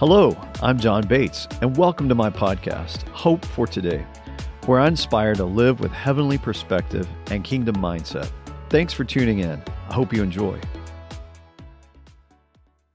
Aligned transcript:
Hello, 0.00 0.34
I'm 0.62 0.78
John 0.78 1.06
Bates, 1.06 1.46
and 1.60 1.76
welcome 1.76 2.08
to 2.08 2.14
my 2.14 2.30
podcast, 2.30 3.06
Hope 3.08 3.44
for 3.44 3.66
Today, 3.66 4.06
where 4.64 4.80
I 4.80 4.88
inspire 4.88 5.34
to 5.34 5.44
live 5.44 5.78
with 5.78 5.92
heavenly 5.92 6.38
perspective 6.38 7.06
and 7.30 7.44
kingdom 7.44 7.76
mindset. 7.76 8.30
Thanks 8.70 8.94
for 8.94 9.04
tuning 9.04 9.40
in. 9.40 9.62
I 9.90 9.92
hope 9.92 10.14
you 10.14 10.22
enjoy. 10.22 10.58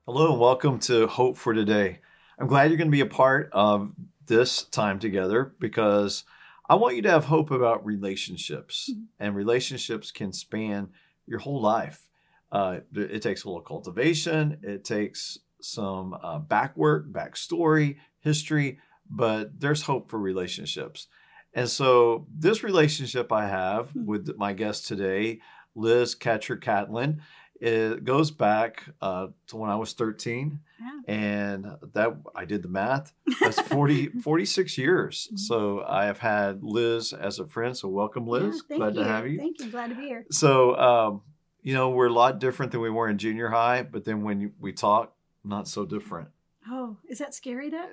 Hello, 0.07 0.31
and 0.31 0.39
welcome 0.39 0.79
to 0.79 1.05
Hope 1.05 1.37
for 1.37 1.53
Today. 1.53 1.99
I'm 2.39 2.47
glad 2.47 2.71
you're 2.71 2.77
going 2.79 2.87
to 2.87 2.91
be 2.91 3.01
a 3.01 3.05
part 3.05 3.51
of 3.51 3.93
this 4.25 4.63
time 4.63 4.97
together 4.97 5.53
because 5.59 6.23
I 6.67 6.73
want 6.73 6.95
you 6.95 7.03
to 7.03 7.11
have 7.11 7.25
hope 7.25 7.51
about 7.51 7.85
relationships, 7.85 8.91
and 9.19 9.35
relationships 9.35 10.09
can 10.09 10.33
span 10.33 10.89
your 11.27 11.37
whole 11.37 11.61
life. 11.61 12.09
Uh, 12.51 12.79
it 12.95 13.21
takes 13.21 13.43
a 13.43 13.47
little 13.47 13.61
cultivation, 13.61 14.57
it 14.63 14.83
takes 14.83 15.37
some 15.65 16.15
uh, 16.21 16.39
back 16.39 16.75
work, 16.77 17.11
backstory, 17.11 17.97
history, 18.19 18.79
but 19.09 19.59
there's 19.59 19.83
hope 19.83 20.09
for 20.09 20.19
relationships. 20.19 21.07
And 21.53 21.69
so, 21.69 22.27
this 22.33 22.63
relationship 22.63 23.31
I 23.31 23.47
have 23.47 23.95
with 23.95 24.35
my 24.37 24.53
guest 24.53 24.87
today, 24.87 25.39
Liz 25.73 26.13
Catcher 26.15 26.57
Catlin, 26.57 27.21
it 27.61 28.03
goes 28.03 28.31
back 28.31 28.83
uh, 29.01 29.27
to 29.47 29.55
when 29.55 29.69
I 29.69 29.75
was 29.77 29.93
13. 29.93 30.59
Yeah. 30.81 31.13
And 31.15 31.65
that 31.93 32.17
I 32.35 32.43
did 32.43 32.61
the 32.63 32.67
math. 32.67 33.13
That's 33.39 33.61
40, 33.69 34.07
46 34.21 34.77
years. 34.77 35.29
Mhm. 35.33 35.39
So 35.39 35.81
I 35.87 36.05
have 36.05 36.19
had 36.19 36.61
Liz 36.61 37.13
as 37.13 37.39
a 37.39 37.45
friend. 37.45 37.75
So 37.77 37.87
welcome, 37.87 38.27
Liz. 38.27 38.61
Yeah, 38.69 38.77
Glad 38.77 38.95
you. 38.95 39.03
to 39.03 39.07
have 39.07 39.27
you. 39.27 39.37
Thank 39.37 39.59
you. 39.61 39.71
Glad 39.71 39.89
to 39.91 39.95
be 39.95 40.01
here. 40.07 40.25
So, 40.31 40.75
um, 40.77 41.21
you 41.61 41.73
know, 41.73 41.89
we're 41.91 42.07
a 42.07 42.13
lot 42.13 42.39
different 42.39 42.73
than 42.73 42.81
we 42.81 42.89
were 42.89 43.07
in 43.07 43.17
junior 43.17 43.47
high, 43.47 43.83
but 43.83 44.03
then 44.03 44.23
when 44.23 44.51
we 44.59 44.73
talk, 44.73 45.13
not 45.45 45.67
so 45.67 45.85
different. 45.85 46.29
Oh, 46.67 46.97
is 47.07 47.19
that 47.19 47.35
scary 47.35 47.69
though? 47.69 47.89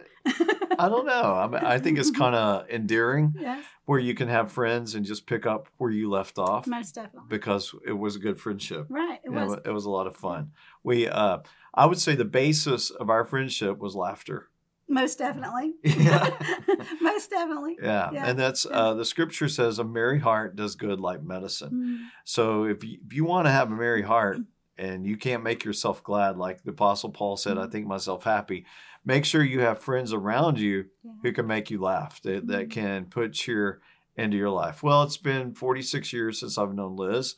I 0.79 0.89
don't 0.89 1.05
know. 1.07 1.35
I, 1.35 1.47
mean, 1.47 1.63
I 1.63 1.79
think 1.79 1.99
it's 1.99 2.11
kind 2.23 2.35
of 2.35 2.69
endearing 2.71 3.35
yes, 3.39 3.63
where 3.85 3.99
you 3.99 4.15
can 4.15 4.29
have 4.29 4.51
friends 4.51 4.95
and 4.95 5.05
just 5.05 5.27
pick 5.27 5.45
up 5.45 5.69
where 5.77 5.91
you 5.91 6.09
left 6.09 6.39
off 6.39 6.67
most 6.67 6.95
definitely. 6.95 7.29
because 7.29 7.75
it 7.87 7.93
was 7.93 8.17
a 8.17 8.19
good 8.19 8.41
friendship. 8.41 8.87
Right. 8.89 9.21
It 9.25 9.29
was. 9.31 9.59
it 9.67 9.71
was 9.71 9.85
a 9.85 9.91
lot 9.91 10.07
of 10.07 10.17
fun. 10.17 10.53
We, 10.83 11.07
uh, 11.07 11.39
I 11.75 11.85
would 11.85 11.99
say, 12.01 12.15
the 12.15 12.25
basis 12.25 12.89
of 12.91 13.11
our 13.11 13.27
friendship 13.27 13.79
was 13.79 13.95
laughter. 13.95 14.49
Most 14.89 15.19
definitely. 15.19 15.75
Yeah. 15.85 16.31
most 17.01 17.31
definitely. 17.31 17.77
Yeah, 17.83 18.11
Yeah, 18.13 18.27
and 18.27 18.39
that's 18.39 18.67
uh, 18.71 18.95
the 18.95 19.05
scripture 19.05 19.49
says 19.49 19.79
a 19.79 19.85
merry 19.85 20.19
heart 20.19 20.57
does 20.57 20.77
good 20.77 20.99
like 21.01 21.23
medicine. 21.23 21.71
Mm, 21.73 22.09
So 22.25 22.65
if 22.65 22.83
you, 22.85 22.99
if 23.07 23.13
you 23.13 23.25
want 23.25 23.47
to 23.47 23.51
have 23.51 23.71
a 23.71 23.75
merry 23.75 24.03
heart 24.03 24.39
and 24.79 25.07
you 25.07 25.17
can't 25.17 25.43
make 25.43 25.65
yourself 25.65 26.03
glad, 26.03 26.37
like 26.37 26.63
the 26.65 26.71
Apostle 26.71 27.11
Paul 27.11 27.37
said, 27.37 27.59
I 27.59 27.67
Mhm. 27.67 27.73
think 27.73 27.87
myself 27.87 28.25
happy. 28.25 28.65
Make 29.05 29.25
sure 29.25 29.43
you 29.43 29.61
have 29.61 29.81
friends 29.81 30.13
around 30.13 30.59
you 30.59 30.87
yeah. 31.05 31.13
who 31.23 31.33
can 31.33 31.47
make 31.47 31.71
you 31.71 31.81
laugh, 31.81 32.21
that, 32.23 32.47
that 32.47 32.69
Mhm. 32.69 32.71
can 32.71 33.05
put 33.07 33.33
cheer 33.33 33.81
into 34.17 34.37
your 34.37 34.51
life. 34.51 34.83
Well, 34.83 35.03
it's 35.03 35.17
been 35.17 35.55
46 35.55 36.13
years 36.13 36.39
since 36.41 36.57
I've 36.59 36.75
known 36.75 36.97
Liz. 36.97 37.35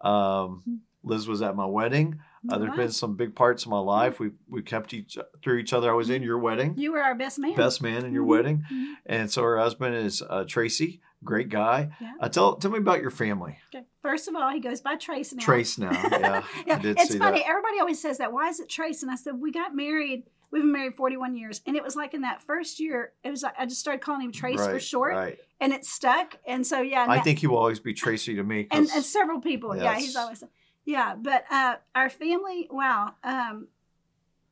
Um, 0.00 0.62
Mhm. 0.68 0.78
Liz 1.04 1.28
was 1.28 1.42
at 1.42 1.56
my 1.56 1.64
wedding. 1.66 2.20
Uh, 2.48 2.54
Oh, 2.56 2.58
there's 2.58 2.70
wow. 2.70 2.76
been 2.76 2.90
some 2.92 3.16
big 3.16 3.34
parts 3.34 3.64
of 3.64 3.70
my 3.70 3.78
life. 3.78 4.20
We 4.20 4.30
we 4.48 4.62
kept 4.62 4.94
each 4.94 5.18
through 5.42 5.58
each 5.58 5.72
other. 5.72 5.90
I 5.90 5.94
was 5.94 6.10
in 6.10 6.22
your 6.22 6.38
wedding, 6.38 6.74
You 6.76 6.92
were 6.92 7.02
our 7.02 7.14
best 7.14 7.38
man. 7.38 7.54
best 7.56 7.82
man 7.82 8.04
in 8.04 8.12
your 8.12 8.24
Mhm. 8.24 8.28
wedding, 8.28 8.64
Mhm. 8.70 8.94
and 9.06 9.30
so 9.30 9.42
her 9.42 9.58
husband 9.58 9.94
is 9.96 10.22
uh, 10.22 10.44
Tracy, 10.44 11.00
great 11.24 11.48
guy. 11.48 11.90
Yeah. 12.00 12.12
Uh, 12.20 12.28
tell 12.28 12.56
tell 12.56 12.70
me 12.70 12.78
about 12.78 13.00
your 13.00 13.10
family. 13.10 13.58
Okay. 13.74 13.84
First 14.02 14.28
of 14.28 14.34
all, 14.34 14.50
he 14.50 14.60
goes 14.60 14.80
by 14.80 14.96
Trace 14.96 15.32
now. 15.32 15.42
Trace 15.42 15.78
now, 15.78 15.90
yeah, 16.10 16.42
yeah. 16.66 16.80
It's 16.82 17.16
funny. 17.16 17.40
that. 17.40 17.48
Everybody 17.48 17.80
always 17.80 18.00
says 18.00 18.18
that. 18.18 18.32
Why 18.32 18.48
is 18.48 18.60
it 18.60 18.68
Trace? 18.68 19.02
And 19.02 19.10
I 19.10 19.16
said, 19.16 19.34
we 19.38 19.52
got 19.52 19.74
married. 19.74 20.24
We've 20.50 20.62
been 20.62 20.72
married 20.72 20.96
41 20.96 21.36
years. 21.36 21.60
And 21.66 21.76
it 21.76 21.82
was 21.82 21.94
like 21.94 22.14
in 22.14 22.22
that 22.22 22.42
first 22.42 22.80
year, 22.80 23.12
it 23.22 23.30
was 23.30 23.42
like 23.42 23.54
I 23.58 23.66
just 23.66 23.80
started 23.80 24.00
calling 24.00 24.22
him 24.22 24.32
Trace 24.32 24.64
for 24.64 24.80
short. 24.80 25.14
Right. 25.14 25.38
And 25.60 25.72
it 25.72 25.84
stuck. 25.84 26.36
And 26.46 26.66
so, 26.66 26.80
yeah. 26.80 27.04
I 27.06 27.16
now- 27.16 27.22
think 27.22 27.40
he 27.40 27.46
will 27.46 27.58
always 27.58 27.80
be 27.80 27.92
Tracy 27.92 28.34
to 28.36 28.42
me. 28.42 28.66
and, 28.70 28.88
and 28.94 29.04
several 29.04 29.40
people. 29.40 29.76
Yeah, 29.76 29.96
he's 29.96 30.16
always 30.16 30.42
yeah. 30.86 31.16
But 31.16 31.44
uh, 31.50 31.76
our 31.94 32.08
family, 32.08 32.66
wow. 32.70 33.14
Um, 33.22 33.68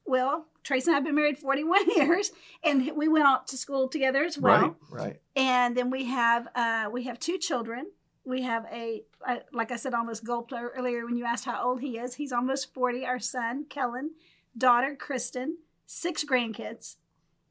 well, 0.07 0.47
Trace 0.63 0.87
and 0.87 0.95
I 0.95 0.97
have 0.97 1.05
been 1.05 1.15
married 1.15 1.39
41 1.39 1.91
years, 1.97 2.33
and 2.65 2.91
we 2.97 3.09
went 3.09 3.27
out 3.27 3.47
to 3.49 3.57
school 3.57 3.89
together 3.89 4.25
as 4.25 4.39
well. 4.39 4.77
right, 4.91 5.03
right. 5.05 5.21
And 5.35 5.77
then 5.77 5.91
we 5.91 6.07
have 6.07 6.49
uh, 6.55 6.89
we 6.93 7.05
have 7.05 7.19
two 7.19 7.39
children. 7.39 7.87
We 8.25 8.43
have 8.43 8.67
a 8.73 9.03
uh, 9.27 9.37
like 9.53 9.71
I 9.71 9.77
said, 9.77 9.95
almost 9.95 10.25
gulped 10.25 10.53
ear- 10.53 10.73
earlier 10.77 11.05
when 11.05 11.17
you 11.17 11.25
asked 11.25 11.45
how 11.45 11.63
old 11.63 11.81
he 11.81 11.99
is. 11.99 12.15
He's 12.17 12.33
almost 12.33 12.75
40. 12.75 13.07
Our 13.07 13.19
son 13.21 13.67
Kellen, 13.69 14.11
daughter 14.57 14.97
Kristen, 14.97 15.59
six 15.87 16.25
grandkids. 16.25 16.97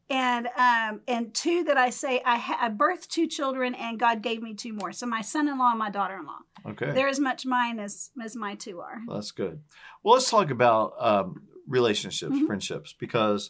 And 0.08 0.48
um, 0.56 1.02
and 1.08 1.34
two 1.34 1.64
that 1.64 1.78
I 1.78 1.90
say 1.90 2.22
I, 2.26 2.38
ha- 2.38 2.60
I 2.62 2.70
birthed 2.70 3.08
two 3.08 3.26
children 3.28 3.74
and 3.74 3.98
God 3.98 4.22
gave 4.22 4.42
me 4.44 4.54
two 4.54 4.72
more. 4.74 4.92
So 4.92 5.08
my 5.08 5.22
son-in-law 5.22 5.72
and 5.72 5.80
my 5.80 5.90
daughter-in-law. 5.90 6.40
Okay. 6.72 6.92
They're 6.92 7.08
as 7.08 7.20
much 7.20 7.44
mine 7.46 7.80
as 7.80 8.12
as 8.24 8.36
my 8.36 8.54
two 8.54 8.82
are. 8.82 9.00
That's 9.08 9.32
good. 9.32 9.62
Well, 10.04 10.14
let's 10.16 10.30
talk 10.30 10.52
about 10.52 10.94
um, 11.00 11.42
relationships, 11.68 12.34
Mhm. 12.36 12.46
friendships, 12.48 12.94
because 12.94 13.50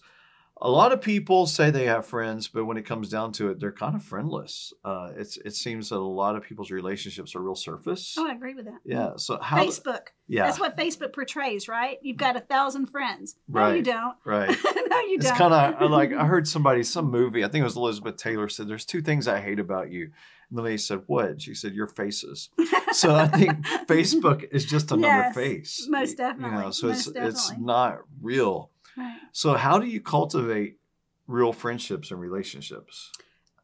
a 0.61 0.69
lot 0.69 0.93
of 0.93 1.01
people 1.01 1.45
say 1.47 1.69
they 1.69 1.85
have 1.85 2.05
friends, 2.05 2.47
but 2.47 2.63
when 2.65 2.77
it 2.77 2.85
comes 2.85 3.09
down 3.09 3.33
to 3.33 3.49
it, 3.49 3.59
they're 3.59 3.71
kind 3.73 3.95
of 3.95 4.01
friendless. 4.03 4.71
Uh, 4.85 5.11
it's 5.17 5.37
it 5.37 5.53
seems 5.53 5.89
that 5.89 5.97
a 5.97 5.99
lot 5.99 6.35
of 6.35 6.43
people's 6.43 6.71
relationships 6.71 7.35
are 7.35 7.41
real 7.41 7.55
surface. 7.55 8.15
Oh, 8.17 8.27
I 8.27 8.33
agree 8.33 8.53
with 8.53 8.65
that. 8.65 8.79
Yeah. 8.85 9.11
So 9.17 9.37
how? 9.41 9.57
Facebook. 9.65 10.07
Yeah. 10.27 10.45
That's 10.45 10.59
what 10.59 10.77
Facebook 10.77 11.13
portrays, 11.13 11.67
right? 11.67 11.97
You've 12.01 12.17
got 12.17 12.35
a 12.37 12.39
thousand 12.39 12.87
friends. 12.87 13.35
No, 13.47 13.61
Right. 13.61 13.75
you 13.77 13.83
don't. 13.83 14.15
right. 14.25 14.47
no, 14.49 14.53
you 15.01 15.15
It's 15.17 15.25
don't. 15.25 15.31
It's 15.31 15.31
kind 15.31 15.53
of 15.75 15.91
like 15.91 16.13
I 16.13 16.25
heard 16.25 16.47
somebody, 16.55 16.83
some 16.83 17.11
movie, 17.11 17.43
I 17.43 17.47
think 17.49 17.61
it 17.61 17.65
was 17.65 17.75
Elizabeth 17.75 18.15
Taylor 18.17 18.47
said, 18.49 18.67
"There's 18.67 18.85
two 18.85 19.01
things 19.01 19.27
I 19.27 19.41
hate 19.41 19.59
about 19.59 19.91
you." 19.91 20.11
And 20.49 20.57
the 20.59 20.61
lady 20.63 20.77
said, 20.77 21.01
"What?" 21.07 21.25
And 21.25 21.41
she 21.41 21.53
said, 21.53 21.73
"Your 21.73 21.87
faces." 21.87 22.49
So 22.93 23.13
I 23.13 23.27
think 23.27 23.65
Facebook 23.87 24.47
is 24.51 24.63
just 24.65 24.91
another 24.91 25.07
Yes, 25.25 25.35
face. 25.35 25.85
most 25.89 26.15
definitely. 26.17 26.55
You 26.57 26.63
know, 26.63 26.71
so 26.71 26.87
it's 26.89 27.07
most 27.07 27.17
it's 27.17 27.47
definitely. 27.49 27.65
not 27.65 27.97
real. 28.21 28.71
Right. 28.97 29.19
So 29.31 29.53
how 29.55 29.79
do 29.79 29.87
you 29.87 30.01
cultivate 30.01 30.79
real 31.27 31.53
friendships 31.53 32.11
and 32.11 32.19
relationships? 32.19 33.11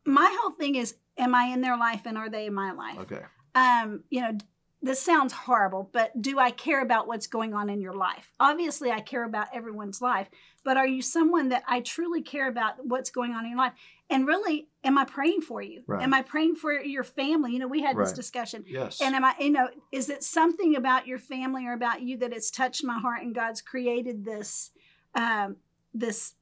My 0.06 0.36
whole 0.42 0.52
thing 0.52 0.76
is, 0.76 0.96
am 1.18 1.36
I 1.36 1.46
in 1.46 1.62
their 1.62 1.78
life 1.78 2.02
and 2.06 2.18
are 2.18 2.30
they 2.30 2.48
in 2.48 2.54
my 2.54 2.72
life? 2.72 3.00
Okay. 3.00 3.22
um, 3.56 4.04
you 4.10 4.22
know, 4.22 4.38
this 4.84 5.00
sounds 5.00 5.32
horrible, 5.32 5.90
but 5.94 6.20
do 6.20 6.40
I 6.40 6.50
care 6.50 6.82
about 6.82 7.06
what's 7.06 7.28
going 7.28 7.54
on 7.54 7.70
in 7.70 7.82
your 7.82 7.94
life? 7.94 8.32
Obviously, 8.40 8.90
I 8.90 9.00
care 9.00 9.24
about 9.24 9.48
everyone's 9.54 10.02
life, 10.02 10.28
but 10.64 10.76
are 10.76 10.88
you 10.88 11.04
someone 11.04 11.50
that 11.50 11.64
I 11.68 11.82
truly 11.82 12.24
care 12.24 12.48
about 12.48 12.84
what's 12.84 13.12
going 13.12 13.34
on 13.34 13.44
in 13.44 13.52
your 13.52 13.60
life? 13.60 13.74
And 14.10 14.26
really, 14.26 14.70
am 14.84 14.98
I 14.98 15.06
praying 15.06 15.42
for 15.42 15.62
you? 15.62 15.84
Right. 15.86 16.02
Am 16.02 16.16
I 16.16 16.24
praying 16.24 16.56
for 16.56 16.74
your 16.74 17.04
family? 17.04 17.54
You 17.54 17.60
know, 17.60 17.68
we 17.68 17.84
had 17.84 17.96
this 17.96 18.12
discussion. 18.12 18.66
Yes. 18.68 19.02
And 19.02 19.16
am 19.16 19.24
I, 19.24 19.36
you 19.40 19.52
know, 19.52 19.70
is 19.92 20.10
it 20.10 20.24
something 20.24 20.76
about 20.76 21.06
your 21.06 21.20
family 21.20 21.68
or 21.68 21.74
about 21.74 22.02
you 22.02 22.18
that 22.18 22.34
has 22.34 22.50
touched 22.50 22.84
my 22.84 22.98
heart 23.00 23.22
and 23.22 23.36
God's 23.36 23.62
created 23.62 24.26
this, 24.26 24.72
um, 25.16 25.58
this, 25.94 26.36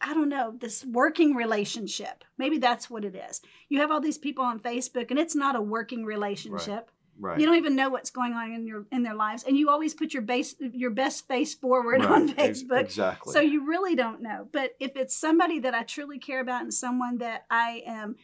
I 0.00 0.14
don't 0.14 0.28
know, 0.28 0.54
this 0.58 0.84
working 0.84 1.34
relationship? 1.34 2.24
Maybe 2.38 2.58
that's 2.58 2.88
what 2.90 3.04
it 3.04 3.14
is. 3.14 3.40
You 3.68 3.80
have 3.80 3.90
all 3.90 4.00
these 4.00 4.18
people 4.18 4.44
on 4.44 4.60
Facebook 4.60 5.10
and 5.10 5.18
it's 5.18 5.34
not 5.34 5.56
a 5.56 5.60
working 5.60 6.04
relationship. 6.04 6.90
right. 7.18 7.32
right. 7.32 7.40
You 7.40 7.46
don't 7.46 7.56
even 7.56 7.76
know 7.76 7.90
what's 7.90 8.10
going 8.10 8.32
on 8.32 8.52
in 8.52 8.66
your 8.66 8.86
in 8.90 9.02
their 9.02 9.14
lives, 9.14 9.44
and 9.44 9.56
you 9.56 9.68
always 9.68 9.94
put 9.94 10.12
your 10.14 10.22
base 10.22 10.54
your 10.58 10.90
best 10.90 11.28
face 11.28 11.54
forward 11.54 12.02
on 12.02 12.26
Right. 12.28 12.38
Ex- 12.38 12.62
Facebook. 12.62 12.80
Exactly. 12.84 13.32
So 13.32 13.40
you 13.40 13.66
really 13.66 13.94
don't 13.94 14.22
know. 14.22 14.48
But 14.52 14.72
if 14.80 14.96
it's 14.96 15.14
somebody 15.16 15.58
that 15.60 15.74
I 15.74 15.82
truly 15.82 16.18
care 16.18 16.40
about 16.40 16.62
and 16.62 16.72
someone 16.72 17.18
that 17.18 17.44
I 17.50 17.82
am 17.86 18.16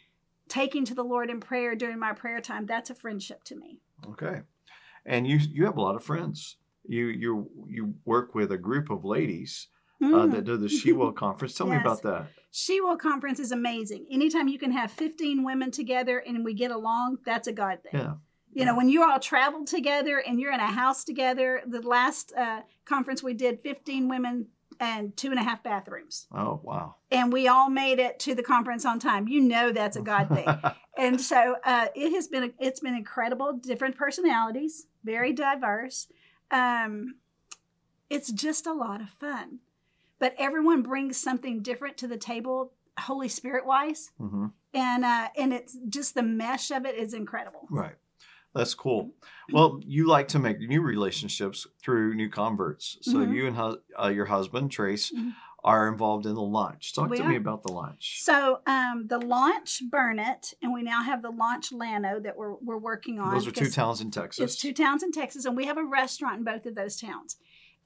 taking 0.49 0.85
to 0.87 0.95
the 0.95 1.03
Lord 1.03 1.29
in 1.29 1.41
prayer 1.41 1.75
during 1.75 1.99
my 1.99 2.13
prayer 2.13 2.41
time, 2.41 2.67
that's 2.67 2.89
a 2.91 2.95
friendship 2.95 3.43
to 3.45 3.57
me. 3.57 3.81
okay. 4.09 4.43
And 5.05 5.27
you 5.27 5.39
you 5.53 5.65
have 5.67 5.77
a 5.77 5.81
lot 5.83 5.95
of 5.97 6.03
friends. 6.05 6.57
You 6.89 7.07
you 7.09 7.51
you 7.69 7.95
work 8.05 8.35
with 8.35 8.51
a 8.51 8.59
group 8.59 8.91
of 8.91 9.05
ladies 9.05 9.69
uh, 10.03 10.07
Mm. 10.07 10.33
that 10.33 10.45
do 10.45 10.57
the 10.57 10.69
She 10.69 10.93
Will 10.93 11.13
conference. 11.25 11.55
Tell 11.55 11.67
me 11.67 11.77
about 11.77 12.03
that. 12.03 12.27
She 12.51 12.81
Will 12.81 12.97
Conference 12.97 13.39
is 13.39 13.53
amazing. 13.53 14.07
Anytime 14.11 14.49
you 14.49 14.59
can 14.59 14.73
have 14.73 14.91
15 14.91 15.45
women 15.45 15.71
together 15.71 16.19
and 16.19 16.43
we 16.45 16.55
get 16.55 16.71
along, 16.71 17.19
that's 17.25 17.47
a 17.47 17.53
God 17.53 17.81
thing. 17.83 18.01
Yeah. 18.01 18.15
You 18.53 18.65
know, 18.65 18.75
when 18.75 18.89
you 18.89 19.05
all 19.05 19.21
travel 19.21 19.67
together 19.67 20.19
and 20.27 20.41
you're 20.41 20.53
in 20.53 20.61
a 20.61 20.67
house 20.67 21.05
together, 21.05 21.61
the 21.67 21.83
last 21.83 22.33
uh, 22.35 22.63
conference 22.87 23.23
we 23.23 23.35
did, 23.35 23.61
15 23.61 24.09
women 24.09 24.47
and 24.81 25.15
two 25.17 25.31
and 25.31 25.39
a 25.39 25.43
half 25.43 25.63
bathrooms. 25.63 26.27
Oh 26.35 26.61
wow. 26.63 26.97
And 27.11 27.31
we 27.33 27.49
all 27.49 27.69
made 27.69 27.99
it 27.99 28.19
to 28.21 28.35
the 28.35 28.43
conference 28.43 28.87
on 28.87 28.99
time. 28.99 29.29
You 29.29 29.41
know 29.41 29.73
that's 29.73 29.97
a 29.97 30.03
God 30.03 30.29
thing. 30.29 30.49
and 30.99 31.21
so 31.21 31.57
uh, 31.65 31.89
it 31.95 32.13
has 32.15 32.29
been 32.29 32.55
it's 32.59 32.81
been 32.81 32.95
incredible. 32.95 33.53
Different 33.55 33.97
personalities, 33.97 34.87
very 35.05 35.33
diverse. 35.35 36.07
Um, 36.51 37.17
it's 38.09 38.31
just 38.33 38.67
a 38.67 38.73
lot 38.73 39.01
of 39.03 39.11
fun, 39.11 39.59
but 40.19 40.35
everyone 40.39 40.83
brings 40.83 41.17
something 41.17 41.63
different 41.63 41.97
to 41.99 42.09
the 42.09 42.17
table, 42.17 42.73
Holy 42.99 43.29
Spirit 43.29 43.67
wise, 43.67 44.11
hmm 44.19 44.47
and 44.75 45.05
uh, 45.07 45.29
and 45.39 45.55
it's 45.55 45.77
just 45.89 46.15
the 46.15 46.23
mesh 46.23 46.71
of 46.71 46.85
it 46.85 46.97
is 46.97 47.15
incredible. 47.15 47.67
Right. 47.71 47.95
That's 48.55 48.75
cool. 48.75 49.11
Well, 49.53 49.81
you 49.83 50.07
like 50.07 50.29
to 50.29 50.39
make 50.39 50.59
new 50.61 50.81
relationships 50.83 51.67
through 51.83 52.15
new 52.15 52.29
converts. 52.31 52.99
So 53.03 53.19
Mhm. 53.19 53.35
you 53.35 53.47
and 53.47 53.57
hu- 53.57 53.79
uh, 54.03 54.09
your 54.09 54.27
husband 54.27 54.71
Trace 54.71 55.13
Mhm. 55.13 55.35
are 55.65 55.89
involved 55.89 56.25
in 56.27 56.35
the 56.35 56.43
launch. 56.43 56.95
Talk 56.95 57.11
We 57.11 57.19
to 57.19 57.25
me 57.25 57.37
about 57.37 57.63
the 57.63 57.73
launch. 57.73 58.23
So 58.23 58.61
um, 58.67 59.07
the 59.09 59.19
launch 59.19 59.83
Burnet, 59.91 60.55
and 60.63 60.73
we 60.73 60.83
now 60.83 61.03
have 61.03 61.21
the 61.23 61.31
launch 61.31 61.71
Llano 61.73 62.19
that 62.21 62.37
we're 62.37 62.55
we're 62.57 62.79
working 62.79 63.19
on. 63.19 63.31
Those 63.33 63.47
are 63.47 63.53
two 63.53 63.71
towns 63.71 64.01
in 64.01 64.11
Texas. 64.11 64.43
It's 64.45 64.57
two 64.57 64.73
towns 64.73 65.03
in 65.03 65.13
Texas, 65.13 65.45
and 65.45 65.57
we 65.57 65.67
have 65.67 65.77
a 65.79 65.85
restaurant 65.85 66.39
in 66.39 66.45
both 66.45 66.65
of 66.67 66.75
those 66.75 66.97
towns. 66.99 67.37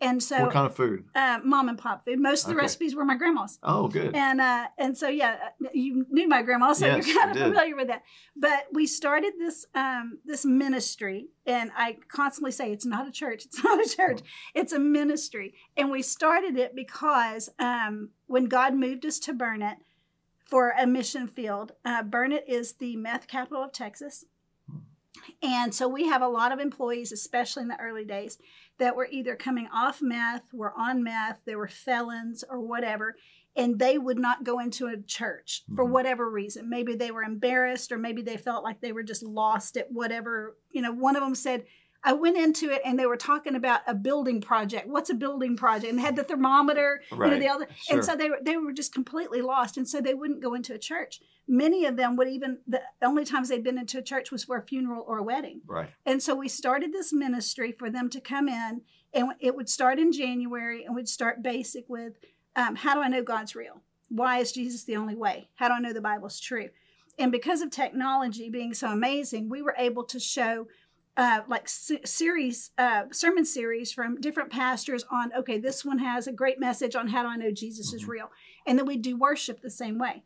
And 0.03 0.23
so, 0.23 0.41
what 0.45 0.53
kind 0.53 0.67
of 0.67 0.75
food? 0.75 1.05
uh, 1.15 1.41
mom 1.45 1.69
and 1.69 1.77
pop 1.77 2.05
food. 2.05 2.19
Most 2.19 2.45
of 2.45 2.49
the 2.49 2.55
Okay. 2.55 2.63
recipes 2.65 2.95
were 2.95 3.05
my 3.05 3.17
grandma's. 3.17 3.59
Oh, 3.63 3.87
good. 3.89 4.17
And 4.17 4.41
uh, 4.41 4.69
and 4.79 4.97
so 4.97 5.09
yeah, 5.09 5.37
you 5.75 6.07
knew 6.11 6.27
my 6.27 6.43
grandma, 6.43 6.73
so 6.73 6.87
Yes, 6.87 7.07
you're 7.07 7.17
kind 7.19 7.31
of 7.31 7.37
familiar 7.43 7.77
with 7.77 7.89
that. 7.89 8.03
But 8.35 8.65
we 8.73 8.87
started 8.87 9.35
this 9.39 9.67
um, 9.75 10.19
this 10.25 10.45
ministry, 10.47 11.29
and 11.45 11.71
I 11.77 11.99
constantly 12.09 12.53
say 12.53 12.73
it's 12.73 12.87
not 12.87 13.07
a 13.07 13.13
church. 13.13 13.45
It's 13.45 13.63
not 13.65 13.85
a 13.85 13.89
church. 13.89 14.21
It's 14.55 14.73
a 14.73 14.79
ministry, 14.79 15.55
and 15.77 15.91
we 15.91 16.03
started 16.03 16.57
it 16.57 16.75
because 16.75 17.51
um, 17.59 18.11
when 18.27 18.47
God 18.47 18.75
moved 18.75 19.05
us 19.05 19.19
to 19.21 19.33
Burnet 19.35 19.79
for 20.47 20.71
a 20.71 20.87
mission 20.87 21.29
field, 21.29 21.73
uh, 21.85 22.03
Burnet 22.03 22.45
is 22.49 22.73
the 22.75 22.97
meth 22.97 23.29
capital 23.29 23.63
of 23.65 23.73
Texas. 23.73 24.25
And 25.43 25.75
so 25.75 25.89
we 25.89 26.07
have 26.07 26.23
a 26.23 26.29
lot 26.29 26.53
of 26.53 26.59
employees, 26.59 27.13
especially 27.13 27.63
in 27.63 27.69
the 27.69 27.81
early 27.81 28.05
days, 28.05 28.39
that 28.79 28.97
were 28.97 29.09
either 29.11 29.37
coming 29.37 29.69
off 29.73 30.01
meth, 30.01 30.53
were 30.53 30.73
on 30.79 31.03
meth, 31.03 31.41
they 31.45 31.57
were 31.57 31.69
felons 31.69 32.45
or 32.49 32.61
whatever, 32.61 33.17
and 33.57 33.79
they 33.79 33.99
would 33.99 34.19
not 34.19 34.45
go 34.45 34.61
into 34.61 34.87
a 34.87 34.97
church 34.97 35.65
for 35.75 35.85
Mhm. 35.85 35.91
whatever 35.91 36.31
reason. 36.31 36.69
Maybe 36.69 36.95
they 36.95 37.11
were 37.11 37.25
embarrassed 37.25 37.91
or 37.91 37.99
maybe 37.99 38.23
they 38.23 38.37
felt 38.37 38.63
like 38.63 38.81
they 38.81 38.93
were 38.93 39.03
just 39.03 39.23
lost 39.23 39.77
at 39.77 39.91
whatever. 39.91 40.57
You 40.71 40.83
know, 40.83 40.93
one 40.93 41.17
of 41.17 41.23
them 41.23 41.35
said, 41.35 41.67
I 42.03 42.15
went 42.15 42.37
into 42.39 42.71
it 42.71 42.81
and 42.85 42.99
they 42.99 43.05
were 43.07 43.17
talking 43.17 43.55
about 43.55 43.81
a 43.87 43.95
building 43.95 44.41
project. 44.41 44.89
What's 44.89 45.11
a 45.11 45.15
building 45.15 45.55
project? 45.57 45.91
And 45.91 45.99
they 45.99 46.03
had 46.03 46.17
the 46.17 46.25
thermometer, 46.25 47.03
you 47.11 47.19
know, 47.19 47.39
the 47.39 47.49
other, 47.49 47.69
Sure. 47.77 47.97
and 47.97 48.05
so 48.05 48.17
they 48.17 48.31
were 48.31 48.39
they 48.43 48.57
were 48.57 48.73
just 48.73 48.95
completely 48.95 49.43
lost, 49.43 49.77
and 49.77 49.87
so 49.89 50.01
they 50.01 50.15
wouldn't 50.15 50.41
go 50.43 50.55
into 50.55 50.73
a 50.75 50.79
church. 50.79 51.21
Many 51.47 51.85
of 51.85 51.97
them 51.97 52.17
would 52.17 52.29
even 52.29 52.59
the 52.67 52.81
only 53.03 53.25
times 53.25 53.49
they'd 53.49 53.63
been 53.65 53.77
into 53.79 53.99
a 53.99 54.03
church 54.03 54.31
was 54.31 54.45
for 54.45 54.57
a 54.57 54.63
funeral 54.63 55.05
or 55.07 55.19
a 55.19 55.23
wedding. 55.23 55.61
right. 55.67 55.91
And 56.07 56.23
so 56.23 56.35
we 56.35 56.49
started 56.49 56.93
this 56.93 57.13
ministry 57.13 57.73
for 57.73 57.91
them 57.91 58.09
to 58.11 58.21
come 58.21 58.49
in, 58.49 58.83
and 59.13 59.33
it 59.41 59.55
would 59.55 59.69
start 59.69 59.99
in 59.99 60.11
January, 60.13 60.85
and 60.85 60.95
we'd 60.95 61.09
start 61.09 61.43
basic 61.43 61.85
with 61.89 62.15
um, 62.57 62.77
how 62.77 62.95
do 62.95 63.01
I 63.03 63.09
know 63.09 63.23
God's 63.23 63.55
real? 63.55 63.83
Why 64.09 64.39
is 64.39 64.53
Jesus 64.53 64.85
the 64.85 64.97
only 64.97 65.15
way? 65.15 65.51
How 65.57 65.69
do 65.69 65.75
I 65.75 65.81
know 65.81 65.93
the 65.93 66.01
Bible's 66.01 66.41
true? 66.41 66.71
And 67.19 67.31
because 67.31 67.61
of 67.61 67.71
technology 67.71 68.49
being 68.49 68.73
so 68.73 68.89
amazing, 68.91 69.49
we 69.51 69.61
were 69.61 69.75
able 69.77 70.05
to 70.05 70.19
show 70.19 70.67
uh, 71.21 71.43
like 71.49 71.69
series, 71.69 72.71
uh, 72.79 73.05
sermon 73.13 73.45
series 73.45 73.93
from 73.93 74.19
different 74.23 74.49
pastors 74.51 75.05
on, 75.11 75.31
okay, 75.35 75.59
this 75.59 75.85
one 75.85 75.99
has 75.99 76.27
a 76.27 76.33
great 76.33 76.59
message 76.59 76.97
on 76.97 77.09
how 77.09 77.23
do 77.23 77.29
I 77.29 77.37
know 77.37 77.51
Jesus 77.51 77.93
is 77.93 78.05
Mhm. 78.05 78.09
real. 78.09 78.31
And 78.67 78.79
then 78.79 78.87
we 78.87 78.97
do 78.97 79.19
worship 79.19 79.61
the 79.61 79.69
same 79.69 79.99
way. 79.99 80.23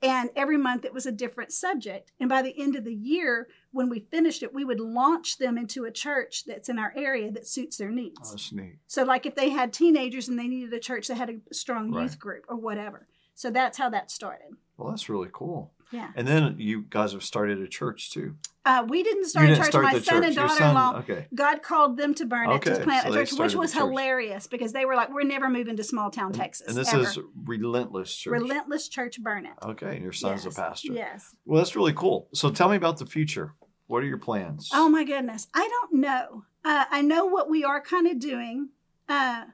And 0.00 0.30
every 0.34 0.56
month 0.56 0.86
it 0.86 0.94
was 0.94 1.04
a 1.04 1.12
different 1.12 1.52
subject. 1.52 2.12
And 2.18 2.30
by 2.30 2.40
the 2.40 2.58
end 2.58 2.76
of 2.76 2.84
the 2.84 2.94
year, 2.94 3.48
when 3.72 3.90
we 3.90 4.00
finished 4.00 4.42
it, 4.42 4.54
we 4.54 4.64
would 4.64 4.80
launch 4.80 5.36
them 5.36 5.58
into 5.58 5.84
a 5.84 5.90
church 5.90 6.46
that's 6.46 6.70
in 6.70 6.78
our 6.78 6.94
area 6.96 7.30
that 7.30 7.46
suits 7.46 7.76
their 7.76 7.90
Oh, 7.90 7.92
needs. 7.94 8.30
that's 8.30 8.50
neat. 8.50 8.78
So, 8.86 9.04
like 9.04 9.26
if 9.26 9.34
they 9.34 9.50
had 9.50 9.70
teenagers 9.74 10.28
and 10.30 10.38
they 10.38 10.48
needed 10.48 10.72
a 10.72 10.80
church 10.80 11.08
that 11.08 11.16
had 11.16 11.28
a 11.28 11.54
strong 11.54 11.90
Right. 11.92 12.04
youth 12.04 12.18
group 12.18 12.46
or 12.48 12.56
whatever. 12.56 13.06
So 13.34 13.50
that's 13.50 13.76
how 13.76 13.90
that 13.90 14.10
started. 14.10 14.56
Well, 14.78 14.88
that's 14.88 15.10
really 15.10 15.28
cool. 15.30 15.74
Yeah. 15.90 16.10
And 16.14 16.26
then 16.28 16.56
you 16.58 16.82
guys 16.88 17.12
have 17.12 17.22
started 17.24 17.60
a 17.60 17.66
church 17.68 18.10
too. 18.10 18.36
Uh, 18.64 18.84
we 18.86 19.02
didn't 19.02 19.24
start 19.24 19.46
a 19.46 19.48
didn't 19.48 19.62
church. 19.62 19.70
start 19.70 19.84
My 19.84 19.98
son 19.98 20.22
and 20.22 20.24
church. 20.26 20.36
Your 20.36 20.46
daughter-in-law. 20.48 20.92
son- 20.92 21.02
okay. 21.02 21.26
God 21.34 21.62
called 21.62 21.96
them 21.96 22.12
to 22.14 22.26
Burnet 22.26 22.60
to 22.62 22.80
plant 22.80 23.04
so 23.06 23.12
a 23.12 23.14
church, 23.14 23.32
which 23.32 23.54
was 23.54 23.72
church. 23.72 23.78
hilarious 23.80 24.46
because 24.46 24.74
they 24.74 24.84
were 24.84 24.94
like, 24.94 25.10
"We're 25.10 25.22
never 25.24 25.48
moving 25.48 25.76
to 25.78 25.84
small 25.84 26.10
town 26.10 26.32
Texas." 26.32 26.68
And 26.68 26.76
this 26.76 26.92
ever. 26.92 27.02
is 27.04 27.18
Relentless 27.44 28.14
Church. 28.14 28.32
Relentless 28.32 28.88
Church 28.88 29.18
Burnet. 29.22 29.52
Okay, 29.64 29.94
and 29.94 30.02
your 30.02 30.12
son's 30.12 30.44
Yes, 30.44 30.54
a 30.58 30.60
pastor. 30.60 30.92
Yes. 30.92 31.34
Well, 31.46 31.56
that's 31.58 31.74
really 31.74 31.94
cool. 31.94 32.28
So 32.34 32.50
tell 32.50 32.68
me 32.68 32.76
about 32.76 32.98
the 32.98 33.06
future. 33.06 33.54
What 33.86 34.02
are 34.02 34.06
your 34.06 34.18
plans? 34.18 34.68
Oh 34.74 34.90
my 34.90 35.04
goodness. 35.04 35.48
I 35.54 35.66
don't 35.66 35.94
know. 36.00 36.44
Uh, 36.62 36.84
I 36.90 37.00
know 37.00 37.24
what 37.24 37.48
we 37.48 37.64
are 37.64 37.80
kind 37.80 38.06
of 38.06 38.18
doing, 38.18 38.68
uh, 39.08 39.44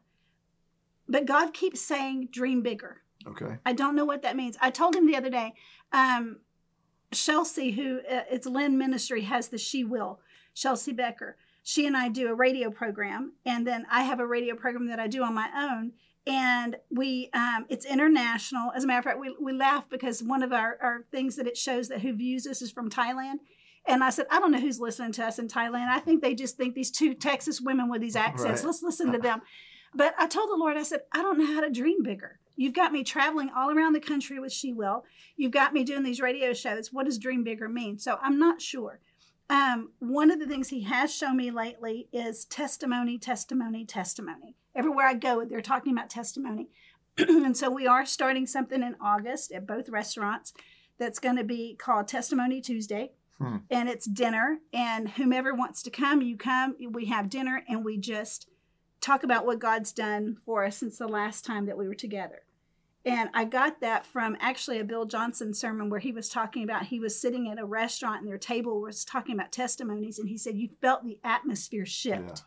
but 1.09 1.25
God 1.27 1.55
keeps 1.55 1.81
saying, 1.81 2.29
dream 2.33 2.61
bigger. 2.63 3.03
Okay. 3.27 3.57
I 3.65 3.73
don't 3.73 3.97
know 3.97 4.05
what 4.05 4.23
that 4.23 4.37
means. 4.37 4.57
I 4.61 4.71
told 4.71 4.95
him 4.95 5.07
the 5.07 5.17
other 5.17 5.31
day, 5.31 5.55
um, 5.93 6.39
Chelsea, 7.13 7.73
who 7.73 8.01
uh, 8.01 8.23
it's 8.31 8.47
Lynn 8.47 8.77
Ministry, 8.77 9.23
has 9.23 9.49
the 9.49 9.59
She 9.59 9.85
Will, 9.85 10.21
Chelsea 10.55 10.93
Becker. 10.93 11.37
She 11.63 11.87
and 11.87 11.97
I 11.97 12.09
do 12.09 12.29
a 12.29 12.35
radio 12.35 12.71
program, 12.71 13.33
and 13.47 13.67
then 13.67 13.87
I 13.91 14.03
have 14.03 14.21
a 14.21 14.27
radio 14.27 14.55
program 14.55 14.87
that 14.89 15.01
I 15.01 15.07
do 15.07 15.23
on 15.23 15.35
my 15.35 15.49
own. 15.57 15.93
And 16.27 16.77
we, 16.91 17.31
um, 17.33 17.67
it's 17.69 17.85
international. 17.85 18.73
As 18.73 18.85
a 18.85 18.87
matter 18.87 18.99
of 18.99 19.05
fact, 19.05 19.19
we, 19.21 19.35
we 19.41 19.53
laugh 19.53 19.89
because 19.89 20.23
one 20.23 20.43
of 20.43 20.53
our, 20.53 20.79
our 20.81 21.05
things 21.11 21.37
that 21.37 21.47
it 21.47 21.57
shows 21.57 21.89
that 21.89 22.01
who 22.01 22.15
views 22.15 22.47
us 22.47 22.63
is 22.63 22.71
from 22.71 22.91
Thailand. 22.91 23.37
And 23.87 24.03
I 24.03 24.09
said, 24.09 24.27
I 24.31 24.41
don't 24.41 24.51
know 24.51 24.61
who's 24.61 24.81
listening 24.81 25.13
to 25.13 25.25
us 25.25 25.39
in 25.39 25.49
Thailand. 25.49 25.89
I 25.89 26.01
think 26.01 26.23
they 26.23 26.35
just 26.35 26.57
think 26.57 26.75
these 26.75 26.91
two 26.91 27.15
Texas 27.15 27.61
women 27.61 27.91
with 27.91 28.01
these 28.01 28.17
accents. 28.17 28.63
Right. 28.63 28.67
Let's 28.67 28.83
listen 28.83 29.13
to 29.13 29.19
them. 29.19 29.43
But 29.95 30.15
I 30.19 30.27
told 30.27 30.49
the 30.51 30.57
Lord, 30.57 30.79
I 30.79 30.83
said, 30.83 31.01
I 31.13 31.21
don't 31.21 31.39
know 31.39 31.55
how 31.55 31.61
to 31.61 31.71
dream 31.71 32.03
bigger. 32.03 32.39
You've 32.57 32.75
got 32.75 32.93
me 32.93 33.03
traveling 33.05 33.51
all 33.55 33.71
around 33.71 33.95
the 33.95 34.01
country 34.01 34.39
with 34.39 34.53
She 34.53 34.73
Will. 34.73 35.05
You've 35.37 35.53
got 35.53 35.73
me 35.73 35.85
doing 35.85 36.03
these 36.03 36.21
radio 36.21 36.53
shows. 36.53 36.93
What 36.93 37.07
does 37.07 37.19
dream 37.19 37.45
bigger 37.45 37.69
mean? 37.69 37.99
So 37.99 38.19
I'm 38.23 38.39
not 38.39 38.63
sure. 38.63 39.01
Um, 39.51 39.91
one 39.99 40.31
of 40.31 40.39
the 40.39 40.47
things 40.47 40.69
he 40.69 40.83
has 40.85 41.15
shown 41.15 41.37
me 41.37 41.51
lately 41.51 42.09
is 42.13 42.45
testimony, 42.45 43.19
testimony, 43.19 43.85
testimony. 43.85 44.57
Everywhere 44.75 45.07
I 45.07 45.15
go, 45.15 45.45
they're 45.45 45.61
talking 45.61 45.93
about 45.93 46.11
testimony. 46.11 46.69
and 47.19 47.57
so 47.57 47.71
we 47.71 47.87
are 47.87 48.07
starting 48.07 48.47
something 48.47 48.83
in 48.83 48.97
August 49.01 49.53
at 49.53 49.67
both 49.67 49.89
restaurants 49.89 50.53
that's 50.99 51.19
going 51.19 51.37
to 51.37 51.45
be 51.45 51.75
called 51.75 52.09
Testimony 52.09 52.61
Tuesday. 52.61 53.13
Hmm. 53.39 53.59
And 53.69 53.89
it's 53.89 54.07
dinner, 54.07 54.59
and 54.73 55.09
whomever 55.11 55.53
wants 55.53 55.83
to 55.83 55.91
come, 55.91 56.23
you 56.23 56.37
come. 56.37 56.77
We 56.91 57.07
have 57.07 57.29
dinner, 57.29 57.65
and 57.69 57.85
we 57.85 57.99
just 57.99 58.49
talk 59.05 59.23
about 59.23 59.45
what 59.45 59.59
God's 59.59 59.93
done 59.93 60.37
for 60.45 60.65
us 60.65 60.77
since 60.77 60.99
the 60.99 61.07
last 61.07 61.45
time 61.45 61.67
that 61.67 61.77
we 61.77 61.87
were 61.87 61.95
together. 61.95 62.43
And 63.07 63.29
I 63.35 63.45
got 63.45 63.81
that 63.83 64.07
from 64.07 64.35
actually 64.41 64.79
a 64.81 64.85
Bill 64.85 65.05
Johnson 65.05 65.53
sermon 65.53 65.91
where 65.91 66.01
he 66.01 66.11
was 66.11 66.31
talking 66.31 66.65
about 66.65 66.87
he 66.87 66.99
was 66.99 67.21
sitting 67.21 67.51
at 67.51 67.59
a 67.59 67.67
restaurant 67.67 68.23
and 68.23 68.29
their 68.29 68.39
table 68.39 68.81
was 68.81 69.05
talking 69.05 69.35
about 69.35 69.53
testimonies. 69.53 70.19
And 70.19 70.29
he 70.29 70.39
said, 70.39 70.57
You 70.57 70.71
felt 70.81 71.05
the 71.05 71.19
atmosphere 71.23 71.85
shift. 71.85 72.43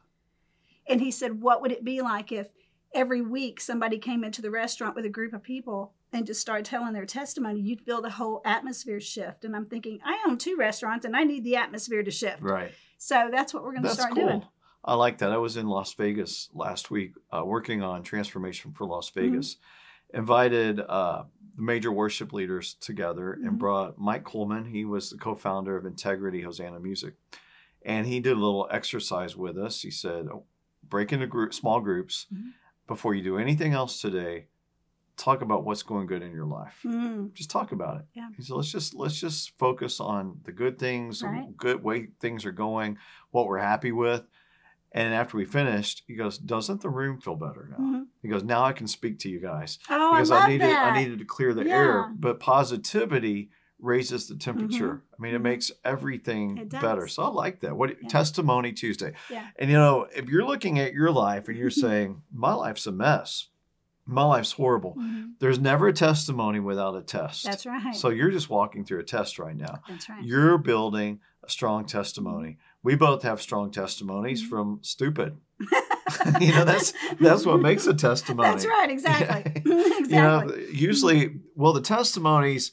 Yeah. 0.88 0.94
And 0.94 1.02
he 1.02 1.12
said, 1.12 1.42
What 1.42 1.62
would 1.62 1.72
it 1.72 1.84
be 1.84 2.02
like 2.02 2.32
if 2.32 2.48
every 2.92 3.22
week 3.22 3.62
somebody 3.62 4.00
came 4.00 4.24
into 4.24 4.42
the 4.42 4.50
restaurant 4.50 4.96
with 4.96 5.06
a 5.06 5.10
group 5.10 5.34
of 5.34 5.44
people 5.44 5.94
and 6.12 6.26
just 6.26 6.42
started 6.42 6.66
telling 6.66 6.94
their 6.94 7.06
testimony? 7.06 7.60
You'd 7.60 7.82
feel 7.82 8.02
the 8.02 8.10
whole 8.10 8.42
atmosphere 8.44 9.00
shift. 9.00 9.46
And 9.46 9.56
I'm 9.56 9.68
thinking, 9.68 10.00
I 10.04 10.26
own 10.28 10.40
two 10.40 10.56
restaurants 10.58 11.06
and 11.06 11.16
I 11.16 11.24
need 11.24 11.44
the 11.44 11.58
atmosphere 11.58 12.02
to 12.02 12.10
shift. 12.10 12.42
Right. 12.42 12.72
So 12.98 13.30
that's 13.32 13.54
what 13.54 13.64
we're 13.64 13.74
going 13.74 13.84
to 13.84 13.90
start 13.90 14.16
cool. 14.16 14.28
doing. 14.28 14.44
I 14.88 14.94
like 14.96 15.18
that. 15.18 15.32
I 15.34 15.38
was 15.38 15.58
in 15.58 15.68
Las 15.68 15.94
Vegas 15.94 16.50
last 16.54 16.90
week 16.90 17.14
uh, 17.36 17.44
working 17.46 17.84
on 17.84 18.04
transformation 18.04 18.72
for 18.72 18.86
Las 18.88 19.12
Mm-hmm. 19.12 19.32
Vegas. 19.32 19.58
Invited 20.14 20.80
uh, 20.80 21.24
the 21.58 21.62
major 21.62 21.92
worship 21.92 22.32
leaders 22.32 22.76
together 22.76 23.38
Mhm. 23.38 23.48
and 23.48 23.60
brought 23.60 24.00
Mike 24.00 24.24
Coleman. 24.24 24.64
He 24.64 24.86
was 24.86 25.10
the 25.10 25.18
co-founder 25.18 25.76
of 25.76 25.86
Integrity 25.86 26.42
Hosanna 26.42 26.80
Music, 26.80 27.16
and 27.86 28.08
he 28.08 28.22
did 28.22 28.32
a 28.32 28.40
little 28.40 28.70
exercise 28.72 29.36
with 29.36 29.58
us. 29.58 29.82
He 29.82 29.92
said, 29.92 30.28
oh, 30.32 30.46
"Break 30.88 31.12
into 31.12 31.28
group, 31.28 31.54
small 31.54 31.82
groups 31.82 32.28
Mhm. 32.34 32.54
before 32.88 33.14
you 33.16 33.22
do 33.22 33.38
anything 33.38 33.74
else 33.74 34.00
today. 34.00 34.48
Talk 35.18 35.42
about 35.42 35.66
what's 35.66 35.84
going 35.84 36.08
good 36.08 36.22
in 36.22 36.32
your 36.32 36.46
life. 36.46 36.80
Mm, 36.86 37.34
Just 37.34 37.50
talk 37.50 37.74
about 37.74 37.98
it." 38.00 38.06
Yeah. 38.14 38.30
He 38.38 38.44
said, 38.44 38.56
"Let's 38.56 38.72
just 38.72 38.94
let's 38.94 39.20
just 39.20 39.58
focus 39.58 40.00
on 40.00 40.40
the 40.46 40.54
good 40.54 40.80
things, 40.80 41.22
Right. 41.22 41.56
good 41.58 41.84
way 41.84 42.08
things 42.22 42.46
are 42.46 42.54
going, 42.54 42.98
what 43.32 43.48
we're 43.48 43.58
happy 43.60 43.92
with." 43.92 44.24
And 44.98 45.14
after 45.14 45.38
we 45.38 45.46
finished, 45.46 46.02
he 46.08 46.16
goes, 46.16 46.40
"Doesn't 46.40 46.82
the 46.82 46.90
room 46.90 47.22
feel 47.22 47.36
better 47.36 47.68
now?" 47.70 47.78
mhm. 47.78 48.06
He 48.24 48.28
goes, 48.28 48.44
"Now 48.44 48.64
I 48.64 48.74
can 48.74 48.88
speak 48.88 49.20
to 49.20 49.30
you 49.30 49.40
guys 49.40 49.78
Oh, 49.92 50.12
because 50.12 50.32
I 50.32 50.36
love 50.36 50.44
I, 50.46 50.48
needed 50.48 50.68
that. 50.70 50.92
I 50.94 50.98
needed 51.00 51.20
to 51.20 51.26
clear 51.26 51.54
the 51.54 51.66
Yeah. 51.66 51.76
air." 51.76 52.14
But 52.18 52.40
positivity 52.40 53.52
raises 53.80 54.28
the 54.28 54.36
temperature. 54.36 55.04
I 55.18 55.22
mean, 55.22 55.36
it 55.36 55.40
Mhm. 55.40 55.44
makes 55.44 55.72
everything 55.86 56.58
It 56.58 56.70
better. 56.70 57.08
So 57.08 57.22
I 57.22 57.28
like 57.28 57.60
that. 57.60 57.78
What 57.78 57.92
Yeah. 58.02 58.08
testimony 58.10 58.72
Tuesday? 58.74 59.14
Yeah. 59.30 59.46
And 59.60 59.70
you 59.70 59.78
know, 59.78 60.08
if 60.16 60.30
you're 60.30 60.46
looking 60.46 60.80
at 60.80 60.94
your 60.94 61.12
life 61.12 61.48
and 61.48 61.56
you're 61.56 61.70
saying, 61.86 62.24
"My 62.34 62.56
life's 62.56 62.88
a 62.88 62.92
mess," 62.92 63.50
my 64.08 64.24
life's 64.24 64.54
horrible. 64.54 64.96
Mhm. 64.96 65.34
There's 65.38 65.60
never 65.60 65.88
a 65.90 65.94
testimony 65.94 66.60
without 66.60 66.96
a 66.96 67.04
test. 67.04 67.44
That's 67.46 67.68
right. 67.68 67.94
So 67.94 68.10
you're 68.10 68.32
just 68.32 68.50
walking 68.50 68.84
through 68.84 69.00
a 69.02 69.04
test 69.04 69.38
right 69.38 69.56
now. 69.56 69.82
That's 69.88 70.10
right. 70.10 70.24
You're 70.24 70.58
building 70.58 71.20
a 71.44 71.50
strong 71.50 71.86
testimony. 71.86 72.58
We 72.88 72.96
both 72.96 73.22
have 73.24 73.42
strong 73.42 73.70
testimonies 73.72 74.42
Mhm. 74.42 74.50
from 74.50 74.80
stupid. 74.82 75.32
you 76.40 76.54
know, 76.56 76.64
that's 76.64 76.94
that's 77.20 77.46
what 77.46 77.60
makes 77.62 77.86
a 77.86 77.94
testimony. 77.94 78.48
That's 78.50 78.66
right. 78.66 78.90
Exactly. 78.90 79.52
exactly. 79.56 80.16
You 80.16 80.22
know, 80.22 80.56
usually, 80.72 81.20
well, 81.56 81.74
the 81.74 81.82
testimonies. 81.82 82.72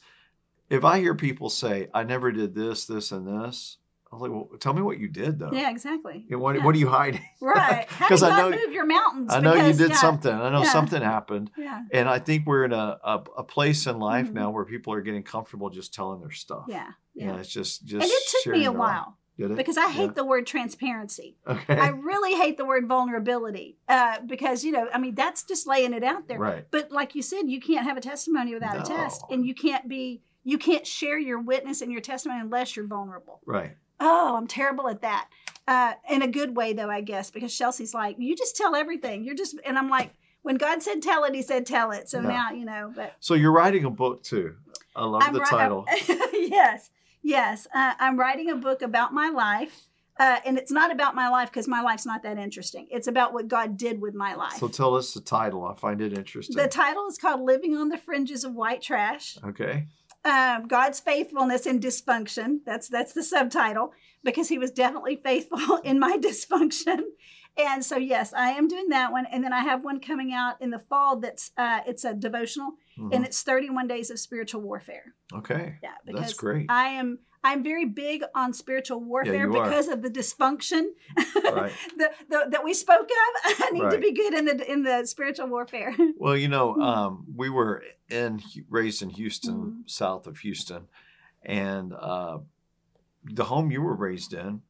If 0.69 0.83
I 0.85 0.99
hear 0.99 1.13
people 1.15 1.49
say, 1.49 1.89
"I 1.93 2.03
never 2.03 2.31
did 2.31 2.55
this, 2.55 2.85
this, 2.85 3.11
and 3.11 3.27
this," 3.27 3.77
I'm 4.11 4.19
like, 4.19 4.31
well, 4.31 4.49
tell 4.63 4.73
me 4.73 4.81
what 4.81 4.97
you 4.99 5.09
did 5.09 5.37
though. 5.39 5.51
Yeah, 5.51 5.69
exactly. 5.69 6.17
You 6.29 6.37
know, 6.37 6.43
what, 6.43 6.55
Yeah. 6.55 6.63
what 6.65 6.73
are 6.75 6.79
you 6.79 6.87
hiding? 6.87 7.25
Right. 7.41 7.85
Because 7.99 8.23
I 8.23 8.29
know- 8.37 8.49
move 8.51 8.71
your 8.71 8.85
mountains? 8.85 9.33
I 9.33 9.39
know 9.41 9.53
you 9.67 9.73
did 9.73 9.89
yeah, 9.89 9.95
something. 10.05 10.33
I 10.33 10.49
know 10.49 10.63
Yeah. 10.63 10.71
something 10.77 11.01
happened. 11.01 11.51
Yeah. 11.57 11.81
And 11.91 12.07
I 12.07 12.19
think 12.19 12.47
we're 12.47 12.63
in 12.63 12.71
a, 12.73 12.87
a, 13.03 13.15
a 13.37 13.43
place 13.43 13.85
in 13.91 13.99
life 13.99 14.29
Mhm. 14.29 14.33
now 14.41 14.47
where 14.55 14.63
people 14.65 14.93
are 14.93 15.01
getting 15.01 15.23
comfortable 15.23 15.69
just 15.69 15.93
telling 15.93 16.21
their 16.21 16.31
stuff. 16.45 16.65
Yeah. 16.69 16.87
You 17.13 17.25
Yeah. 17.25 17.31
know, 17.33 17.37
it's 17.41 17.49
just 17.59 17.85
just. 17.85 18.03
and 18.03 18.11
it 18.17 18.23
took 18.31 18.53
me 18.53 18.63
a 18.65 18.71
while? 18.71 19.17
Because 19.37 19.77
I 19.77 19.89
hate 19.89 20.05
Yeah. 20.05 20.11
the 20.11 20.25
word 20.25 20.47
transparency. 20.47 21.35
Okay. 21.47 21.77
I 21.77 21.89
really 21.89 22.35
hate 22.35 22.57
the 22.57 22.65
word 22.65 22.87
vulnerability 22.87 23.77
uh, 23.87 24.19
because, 24.25 24.63
you 24.63 24.71
know, 24.71 24.87
I 24.93 24.97
mean, 24.97 25.15
that's 25.15 25.43
just 25.43 25.67
laying 25.67 25.93
it 25.93 26.03
out 26.03 26.27
there. 26.27 26.39
right. 26.39 26.65
But 26.71 26.91
like 26.91 27.15
you 27.15 27.21
said, 27.21 27.43
you 27.49 27.59
can't 27.59 27.85
have 27.85 27.97
a 27.97 28.01
testimony 28.01 28.53
without 28.53 28.77
a 28.77 28.83
test. 28.83 29.23
And 29.29 29.45
you 29.45 29.53
can't 29.53 29.87
be, 29.89 30.21
you 30.43 30.57
can't 30.57 30.85
share 30.87 31.17
your 31.19 31.39
witness 31.39 31.81
and 31.81 31.91
your 31.91 32.01
testimony 32.01 32.41
unless 32.41 32.75
you're 32.75 32.87
vulnerable. 32.87 33.41
Right. 33.45 33.75
Oh, 33.99 34.35
I'm 34.35 34.47
terrible 34.47 34.87
at 34.89 35.01
that. 35.01 35.29
Uh, 35.67 35.93
in 36.09 36.21
a 36.21 36.27
good 36.27 36.55
way, 36.55 36.73
though, 36.73 36.89
I 36.89 37.01
guess, 37.01 37.31
because 37.31 37.55
Chelsea's 37.57 37.93
like, 37.93 38.17
you 38.19 38.35
just 38.35 38.55
tell 38.55 38.75
everything. 38.75 39.23
You're 39.23 39.35
just, 39.35 39.57
and 39.65 39.77
I'm 39.77 39.89
like, 39.89 40.11
when 40.43 40.57
God 40.57 40.83
said 40.83 41.01
tell 41.01 41.23
it, 41.23 41.33
he 41.33 41.41
said 41.41 41.65
tell 41.65 41.91
it. 41.91 42.07
So 42.09 42.19
Yeah. 42.21 42.27
now, 42.27 42.51
you 42.51 42.65
know, 42.65 42.91
but 42.95 43.15
So 43.19 43.33
you're 43.33 43.51
writing 43.51 43.83
a 43.85 43.89
book 43.89 44.21
too. 44.21 44.55
I 44.95 45.05
love 45.05 45.23
the 45.33 45.39
ri- 45.39 45.45
title. 45.49 45.85
yes, 46.33 46.89
yes. 47.25 47.67
Uh, 47.73 47.93
I'm 47.99 48.17
writing 48.17 48.49
a 48.49 48.55
book 48.55 48.81
about 48.81 49.13
my 49.13 49.29
life. 49.29 49.87
Uh, 50.17 50.39
and 50.45 50.57
it's 50.57 50.71
not 50.71 50.93
about 50.93 51.13
my 51.13 51.27
life 51.27 51.49
because 51.49 51.67
my 51.67 51.81
life's 51.81 52.05
not 52.05 52.23
that 52.23 52.37
interesting. 52.37 52.87
It's 52.89 53.07
about 53.07 53.33
what 53.33 53.49
God 53.49 53.75
did 53.75 53.99
with 53.99 54.13
my 54.13 54.33
life. 54.33 54.53
So 54.53 54.69
tell 54.69 54.95
us 54.95 55.13
the 55.13 55.19
title. 55.19 55.65
I 55.65 55.73
find 55.73 55.99
it 56.01 56.13
interesting. 56.17 56.55
the 56.55 56.69
title 56.69 57.05
is 57.07 57.17
called 57.17 57.41
Living 57.41 57.75
on 57.75 57.89
the 57.89 57.97
Fringes 57.97 58.45
of 58.45 58.53
White 58.53 58.81
Trash. 58.81 59.37
okay. 59.43 59.87
um, 60.23 60.67
God's 60.67 61.01
faithfulness 61.01 61.65
in 61.65 61.81
dysfunction. 61.81 62.59
That's 62.65 62.87
that's 62.87 63.11
the 63.11 63.23
subtitle 63.23 63.91
because 64.23 64.47
He 64.47 64.57
was 64.57 64.71
definitely 64.71 65.17
faithful 65.17 65.77
in 65.83 65.99
my 65.99 66.17
dysfunction. 66.17 66.99
And 67.57 67.83
so 67.83 67.97
yes, 67.97 68.33
I 68.33 68.51
am 68.51 68.69
doing 68.69 68.87
that 68.89 69.11
one, 69.11 69.25
and 69.29 69.43
then 69.43 69.51
I 69.51 69.63
have 69.63 69.83
one 69.83 69.99
coming 69.99 70.33
out 70.33 70.61
in 70.61 70.69
the 70.69 70.79
fall. 70.79 71.17
That's 71.17 71.51
uh, 71.57 71.81
it's 71.85 72.05
a 72.05 72.13
devotional, 72.13 72.71
Mhm. 72.97 73.13
and 73.13 73.25
it's 73.25 73.41
31 73.43 73.87
days 73.87 74.09
of 74.09 74.19
spiritual 74.19 74.61
warfare. 74.61 75.13
okay. 75.33 75.77
Yeah, 75.83 75.91
because 76.05 76.21
That's 76.21 76.33
great. 76.33 76.65
I 76.69 76.89
am 76.89 77.19
I'm 77.43 77.61
very 77.63 77.85
big 77.85 78.23
on 78.33 78.53
spiritual 78.53 78.99
warfare 79.01 79.47
are. 79.47 79.63
because 79.63 79.87
of 79.87 80.01
the 80.01 80.09
dysfunction 80.09 80.87
Right. 81.43 81.71
the, 81.97 82.09
the, 82.27 82.45
that 82.49 82.63
we 82.63 82.73
spoke 82.73 83.07
of. 83.07 83.53
I 83.65 83.69
need 83.71 83.91
to 83.91 83.99
be 83.99 84.13
good 84.13 84.33
in 84.33 84.45
the 84.45 84.71
in 84.71 84.81
the 84.83 85.05
spiritual 85.05 85.47
warfare. 85.47 85.95
Well, 86.17 86.35
you 86.35 86.47
know, 86.47 86.73
Mhm. 86.73 86.81
um, 86.83 87.25
we 87.35 87.49
were 87.51 87.83
in 88.09 88.41
raised 88.69 89.01
in 89.03 89.09
Houston, 89.11 89.55
Mhm. 89.83 89.89
south 89.89 90.25
of 90.25 90.39
Houston, 90.39 90.87
and 91.43 91.93
uh, 91.93 92.39
the 93.23 93.43
home 93.45 93.69
you 93.71 93.81
were 93.83 93.95
raised 93.95 94.33
in 94.33 94.61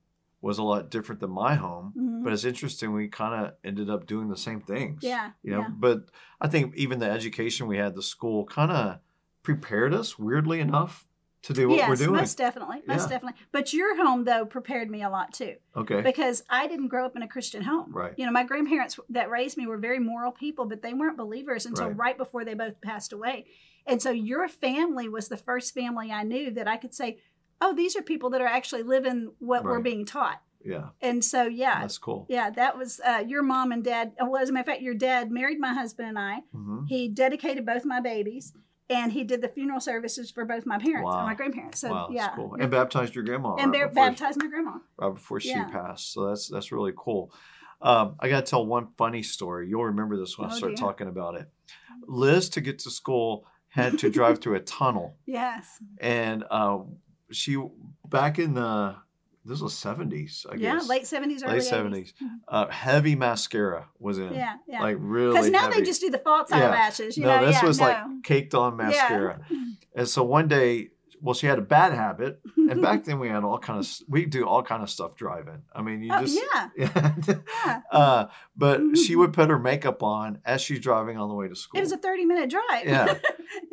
was 0.41 0.57
a 0.57 0.63
lot 0.63 0.91
different 0.91 1.21
than 1.21 1.31
my 1.31 1.55
home. 1.55 1.93
Mhm. 1.97 2.23
But 2.23 2.33
it's 2.33 2.45
interesting. 2.45 2.93
We 2.93 3.07
kind 3.07 3.45
of 3.45 3.53
ended 3.63 3.89
up 3.89 4.05
doing 4.05 4.29
the 4.29 4.37
same 4.37 4.61
things. 4.61 5.03
yeah, 5.03 5.31
You 5.43 5.51
know, 5.51 5.61
yeah. 5.61 5.69
but 5.75 6.09
I 6.39 6.47
think 6.47 6.75
even 6.75 6.99
the 6.99 7.09
education 7.09 7.67
we 7.67 7.77
had, 7.77 7.95
the 7.95 8.03
school, 8.03 8.45
kind 8.45 8.71
of 8.71 8.99
prepared 9.43 9.93
us 9.93 10.17
weirdly 10.19 10.59
enough 10.59 11.07
to 11.43 11.53
do 11.53 11.69
what 11.69 11.77
yes, 11.77 11.87
we're 11.89 11.95
doing. 11.95 12.15
most 12.15 12.37
definitely, 12.39 12.81
most 12.87 13.03
Yeah. 13.03 13.07
definitely. 13.09 13.39
But 13.51 13.71
your 13.71 13.95
home 14.03 14.23
though 14.23 14.45
prepared 14.45 14.89
me 14.89 15.03
a 15.03 15.09
lot 15.09 15.31
too. 15.33 15.55
Okay. 15.75 16.01
because 16.01 16.43
I 16.49 16.67
didn't 16.67 16.87
grow 16.87 17.05
up 17.05 17.15
in 17.15 17.21
a 17.21 17.27
Christian 17.27 17.61
home. 17.63 17.91
Right. 17.91 18.13
You 18.17 18.25
know, 18.25 18.31
my 18.31 18.43
grandparents 18.43 18.99
that 19.09 19.29
raised 19.29 19.55
me 19.55 19.67
were 19.67 19.77
very 19.77 19.99
moral 19.99 20.31
people, 20.31 20.65
but 20.65 20.81
they 20.81 20.93
weren't 20.95 21.17
believers 21.17 21.67
until 21.67 21.87
Right. 21.89 21.97
right, 21.97 22.17
before 22.17 22.43
they 22.45 22.55
both 22.55 22.81
passed 22.81 23.13
away. 23.13 23.45
And 23.85 24.01
so 24.01 24.09
your 24.09 24.47
family 24.47 25.07
was 25.07 25.27
the 25.27 25.37
first 25.37 25.75
family 25.75 26.11
I 26.11 26.23
knew 26.23 26.49
that 26.49 26.67
I 26.67 26.77
could 26.77 26.95
say, 26.95 27.19
oh, 27.65 27.73
these 27.75 27.95
are 27.95 28.01
people 28.01 28.29
that 28.31 28.41
are 28.41 28.47
actually 28.47 28.83
living 28.83 29.31
what 29.39 29.63
we're 29.63 29.79
being 29.81 30.05
taught. 30.05 30.41
Yeah. 30.63 30.89
And 31.01 31.23
so, 31.23 31.43
yeah. 31.43 31.81
That's 31.81 31.97
cool. 31.97 32.25
yeah, 32.29 32.49
that 32.51 32.77
was 32.77 32.99
uh, 33.05 33.23
your 33.27 33.43
mom 33.43 33.71
and 33.71 33.83
dad. 33.83 34.13
Well, 34.19 34.37
as 34.41 34.49
a 34.49 34.53
matter 34.53 34.61
of 34.61 34.65
fact, 34.67 34.81
your 34.81 34.93
dad 34.95 35.31
married 35.31 35.59
my 35.59 35.73
husband 35.73 36.09
and 36.09 36.17
I. 36.19 36.39
hmm 36.51 36.85
He 36.87 37.07
dedicated 37.07 37.65
both 37.65 37.85
my 37.85 37.99
babies, 37.99 38.53
and 38.89 39.11
he 39.11 39.23
did 39.23 39.41
the 39.41 39.47
funeral 39.47 39.79
services 39.79 40.31
for 40.31 40.43
both 40.45 40.65
my 40.65 40.77
parents 40.79 41.05
Wow. 41.11 41.19
and 41.19 41.27
my 41.27 41.35
grandparents. 41.35 41.79
So, 41.81 41.89
wow, 41.91 42.07
yeah, 42.11 42.23
that's 42.25 42.35
cool. 42.35 42.55
And 42.59 42.71
baptized 42.71 43.13
your 43.15 43.23
grandma. 43.23 43.55
and 43.55 43.67
right 43.71 43.73
they're 43.73 43.89
she- 43.89 43.95
baptized 43.95 44.39
my 44.41 44.47
grandma. 44.47 44.73
right 44.97 45.13
before 45.13 45.39
she 45.39 45.49
Yeah. 45.49 45.65
passed. 45.69 46.13
So 46.13 46.27
that's 46.29 46.47
that's 46.49 46.71
really 46.71 46.93
cool. 46.97 47.31
Um, 47.81 48.15
I 48.19 48.29
got 48.29 48.45
to 48.45 48.49
tell 48.49 48.65
one 48.65 48.87
funny 48.97 49.21
story. 49.21 49.67
You'll 49.69 49.85
remember 49.85 50.17
this 50.17 50.37
when 50.37 50.49
I 50.49 50.53
Oh, 50.53 50.55
start 50.57 50.71
dear. 50.75 50.77
talking 50.87 51.07
about 51.07 51.35
it. 51.35 51.47
Liz, 52.07 52.49
to 52.49 52.61
get 52.61 52.79
to 52.79 52.89
school, 52.89 53.45
had 53.69 53.99
to 53.99 54.09
drive 54.09 54.39
through 54.39 54.55
a 54.55 54.59
tunnel, 54.61 55.17
Yes. 55.27 55.79
and 55.99 56.43
uh, 56.49 56.79
she 57.31 57.57
back 58.07 58.39
in 58.39 58.53
the 58.53 58.95
this 59.47 59.61
was 59.61 59.77
seventies, 59.77 60.45
I 60.49 60.55
yeah, 60.55 60.73
guess, 60.73 60.89
late 60.89 61.05
seventies, 61.05 61.43
early 61.43 61.53
late 61.53 61.61
80s. 61.61 61.65
seventies. 61.69 62.13
Uh, 62.47 62.67
heavy 62.67 63.15
mascara 63.15 63.87
was 63.99 64.17
in, 64.17 64.33
Yeah, 64.33 64.55
yeah. 64.67 64.81
like 64.81 64.97
really. 64.99 65.33
Because 65.33 65.51
now 65.51 65.61
heavy. 65.61 65.81
they 65.81 65.85
just 65.85 66.01
do 66.01 66.09
the 66.09 66.17
false 66.17 66.49
Yeah. 66.49 66.57
eyelashes. 66.69 67.15
You 67.15 67.25
no, 67.25 67.39
know, 67.39 67.45
this 67.45 67.61
yeah, 67.61 67.65
was 67.67 67.79
no. 67.79 67.85
like 67.85 67.97
caked 68.23 68.55
on 68.55 68.71
Yeah. 68.79 68.85
mascara. 68.87 69.39
And 69.97 70.09
so 70.09 70.23
one 70.25 70.49
day, 70.49 70.89
well, 71.21 71.33
she 71.33 71.47
had 71.47 71.57
a 71.57 71.61
bad 71.61 71.93
habit, 71.93 72.41
and 72.57 72.81
back 72.81 73.03
then 73.05 73.17
we 73.19 73.29
had 73.29 73.43
all 73.45 73.57
kind 73.59 73.79
of 73.79 73.87
we 74.09 74.25
do 74.25 74.45
all 74.45 74.61
kind 74.63 74.83
of 74.83 74.89
stuff 74.89 75.15
driving. 75.15 75.61
I 75.73 75.81
mean, 75.83 76.01
you 76.03 76.11
oh, 76.13 76.21
just 76.21 76.37
yeah, 76.53 76.69
yeah. 76.77 77.13
yeah. 77.65 77.81
uh, 77.91 78.25
but 78.57 78.81
she 78.97 79.15
would 79.15 79.31
put 79.31 79.49
her 79.49 79.57
makeup 79.59 80.03
on 80.03 80.39
as 80.43 80.59
she's 80.61 80.79
driving 80.81 81.17
on 81.17 81.29
the 81.29 81.35
way 81.35 81.47
to 81.47 81.55
school. 81.55 81.77
It 81.77 81.83
was 81.83 81.91
a 81.93 81.97
thirty-minute 81.97 82.49
drive. 82.49 82.85
Yeah. 82.85 83.13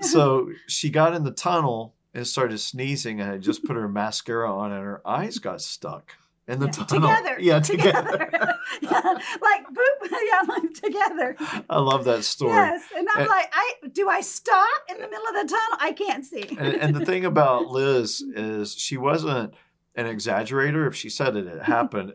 so 0.03 0.51
she 0.69 0.91
got 0.91 1.15
in 1.15 1.25
the 1.25 1.33
tunnel 1.33 1.95
and 2.15 2.27
started 2.27 2.59
sneezing 2.59 3.21
and 3.21 3.31
had 3.31 3.43
just 3.43 3.65
put 3.65 3.77
her 3.77 3.89
mascara 3.89 4.53
on 4.53 4.73
and 4.73 4.83
her 4.83 5.01
eyes 5.07 5.39
got 5.39 5.61
stuck 5.61 6.15
in 6.49 6.59
the 6.61 6.67
Yeah, 6.67 6.73
tunnel. 6.85 7.09
together. 7.09 7.37
Yeah, 7.41 7.61
together. 7.73 8.19
together. 8.19 8.55
yeah, 8.83 9.01
like 9.41 9.65
boop. 9.67 10.09
Yeah, 10.33 10.43
like 10.49 10.75
together. 10.75 11.37
I 11.69 11.79
love 11.79 12.05
that 12.05 12.25
story. 12.25 12.53
Yes, 12.55 12.83
and 12.97 13.07
I'm 13.13 13.21
And- 13.23 13.29
like, 13.29 13.51
I 13.53 13.75
do 13.93 14.09
I 14.09 14.21
stop 14.23 14.69
in 14.89 14.97
the 14.97 15.09
middle 15.09 15.27
of 15.29 15.35
the 15.35 15.55
tunnel? 15.55 15.79
I 15.81 15.93
can't 15.93 16.25
see. 16.25 16.57
And, 16.59 16.75
and 16.77 16.95
the 16.95 17.05
thing 17.05 17.25
about 17.27 17.67
Liz 17.67 18.23
is 18.23 18.75
she 18.75 18.97
wasn't 18.97 19.53
an 19.95 20.07
exaggerator. 20.07 20.87
If 20.87 20.95
she 20.95 21.11
said 21.11 21.37
it, 21.37 21.47
it 21.47 21.63
happened. 21.65 22.15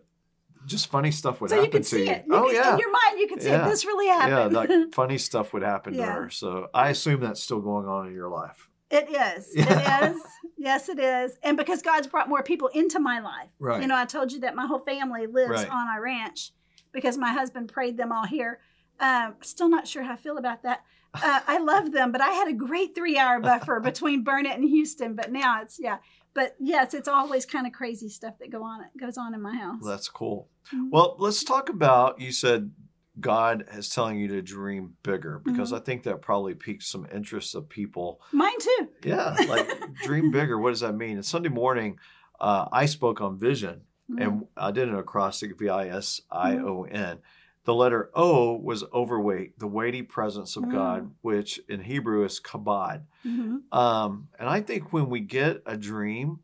Just 0.66 0.88
funny 0.88 1.12
stuff 1.12 1.40
would 1.42 1.50
so 1.52 1.58
you 1.58 1.62
happen 1.64 1.82
to 1.84 1.88
see 1.88 2.06
you. 2.06 2.12
it. 2.12 2.26
You 2.28 2.36
oh 2.36 2.44
could- 2.46 2.54
yeah. 2.56 2.74
In 2.74 2.80
your 2.80 2.92
mind, 2.92 3.20
you 3.20 3.28
could 3.28 3.42
see 3.42 3.50
Yeah. 3.50 3.66
it. 3.66 3.70
This 3.70 3.86
really 3.86 4.08
yeah, 4.08 4.28
happened. 4.28 4.54
like 4.56 4.70
funny 4.94 5.18
stuff 5.18 5.54
would 5.54 5.64
happen 5.64 5.96
to 5.96 6.04
her. 6.04 6.30
So 6.30 6.68
I 6.74 6.90
assume 6.90 7.22
that's 7.22 7.42
still 7.44 7.62
going 7.62 7.88
on 7.88 8.08
in 8.08 8.14
your 8.14 8.30
life. 8.30 8.68
It 8.90 9.10
is. 9.10 9.50
It 9.56 9.70
is. 9.70 10.22
Yes, 10.58 10.90
it 10.90 11.00
is. 11.00 11.38
And 11.44 11.58
because 11.58 11.82
God's 11.82 12.08
brought 12.08 12.30
more 12.30 12.42
people 12.44 12.68
into 12.70 13.00
my 13.00 13.20
life. 13.20 13.50
Right. 13.60 13.82
You 13.82 13.88
know, 13.88 13.96
I 13.98 14.06
told 14.06 14.32
you 14.32 14.40
that 14.42 14.56
my 14.56 14.66
whole 14.66 14.80
family 14.80 15.28
lives 15.28 15.52
Right. 15.52 15.70
on 15.70 15.88
our 15.88 16.02
ranch 16.02 16.52
because 16.94 17.18
my 17.18 17.32
husband 17.32 17.72
prayed 17.72 17.98
them 17.98 18.12
all 18.12 18.26
here. 18.26 18.60
Um, 19.00 19.36
still 19.42 19.70
not 19.70 19.88
sure 19.88 20.04
how 20.04 20.14
I 20.14 20.16
feel 20.16 20.38
about 20.38 20.64
that. 20.64 20.84
Uh, 21.14 21.40
I 21.48 21.58
love 21.60 21.92
them, 21.92 22.12
but 22.12 22.22
I 22.22 22.30
had 22.30 22.48
a 22.48 22.54
great 22.54 22.96
three 22.96 23.18
hour 23.18 23.40
buffer 23.40 23.80
between 23.84 24.24
Burnet 24.24 24.56
and 24.56 24.64
Houston. 24.64 25.16
But 25.16 25.32
now 25.32 25.62
it's, 25.62 25.80
yeah. 25.80 25.98
But 26.34 26.56
yes, 26.60 26.94
it's 26.94 27.08
always 27.08 27.46
kind 27.46 27.66
of 27.68 27.74
crazy 27.74 28.10
stuff 28.10 28.36
that 28.40 28.52
go 28.52 28.64
on 28.64 28.82
goes 29.00 29.18
on 29.18 29.34
in 29.34 29.42
my 29.42 29.56
house. 29.56 29.82
That's 29.86 30.10
cool. 30.10 30.50
Mhm. 30.74 30.90
Well, 30.92 31.16
let's 31.20 31.44
talk 31.44 31.70
about 31.70 32.20
you 32.22 32.32
said 32.32 32.72
God 33.20 33.66
is 33.74 33.90
telling 33.90 34.18
you 34.20 34.28
to 34.30 34.42
dream 34.42 34.94
bigger 35.04 35.42
because 35.44 35.70
Mm-hmm. 35.72 35.82
I 35.82 35.86
think 35.86 36.04
that 36.04 36.22
probably 36.22 36.54
piques 36.54 36.88
some 36.88 37.08
interest 37.14 37.56
of 37.56 37.68
people. 37.70 38.22
Mine 38.32 38.60
too. 38.60 38.90
Yeah, 39.04 39.36
like 39.48 39.68
dream 40.04 40.32
bigger. 40.38 40.58
What 40.60 40.70
does 40.72 40.82
that 40.82 40.94
mean? 40.94 41.16
And 41.18 41.26
Sunday 41.26 41.50
morning, 41.50 42.00
uh, 42.40 42.68
I 42.72 42.86
spoke 42.86 43.20
on 43.22 43.38
vision 43.38 43.82
Mhm. 44.10 44.22
and 44.26 44.48
I 44.56 44.72
did 44.72 44.88
an 44.88 44.96
acrostic 44.96 45.58
V 45.60 45.68
I 45.70 45.88
S 45.90 46.22
I 46.32 46.58
O 46.58 46.84
N. 46.84 47.20
The 47.66 47.74
letter 47.74 48.10
O 48.14 48.54
was 48.56 48.86
overweight, 48.94 49.60
the 49.60 49.68
weighty 49.68 50.02
presence 50.02 50.56
of 50.56 50.64
Mm. 50.64 50.72
God, 50.72 51.12
which 51.22 51.60
in 51.68 51.82
Hebrew 51.82 52.24
is 52.24 52.40
kabod. 52.40 53.02
Mhm. 53.26 53.64
Um, 53.74 54.30
and 54.40 54.48
I 54.48 54.62
think 54.62 54.94
when 54.94 55.10
we 55.10 55.20
get 55.20 55.62
a 55.66 55.76
dream, 55.76 56.40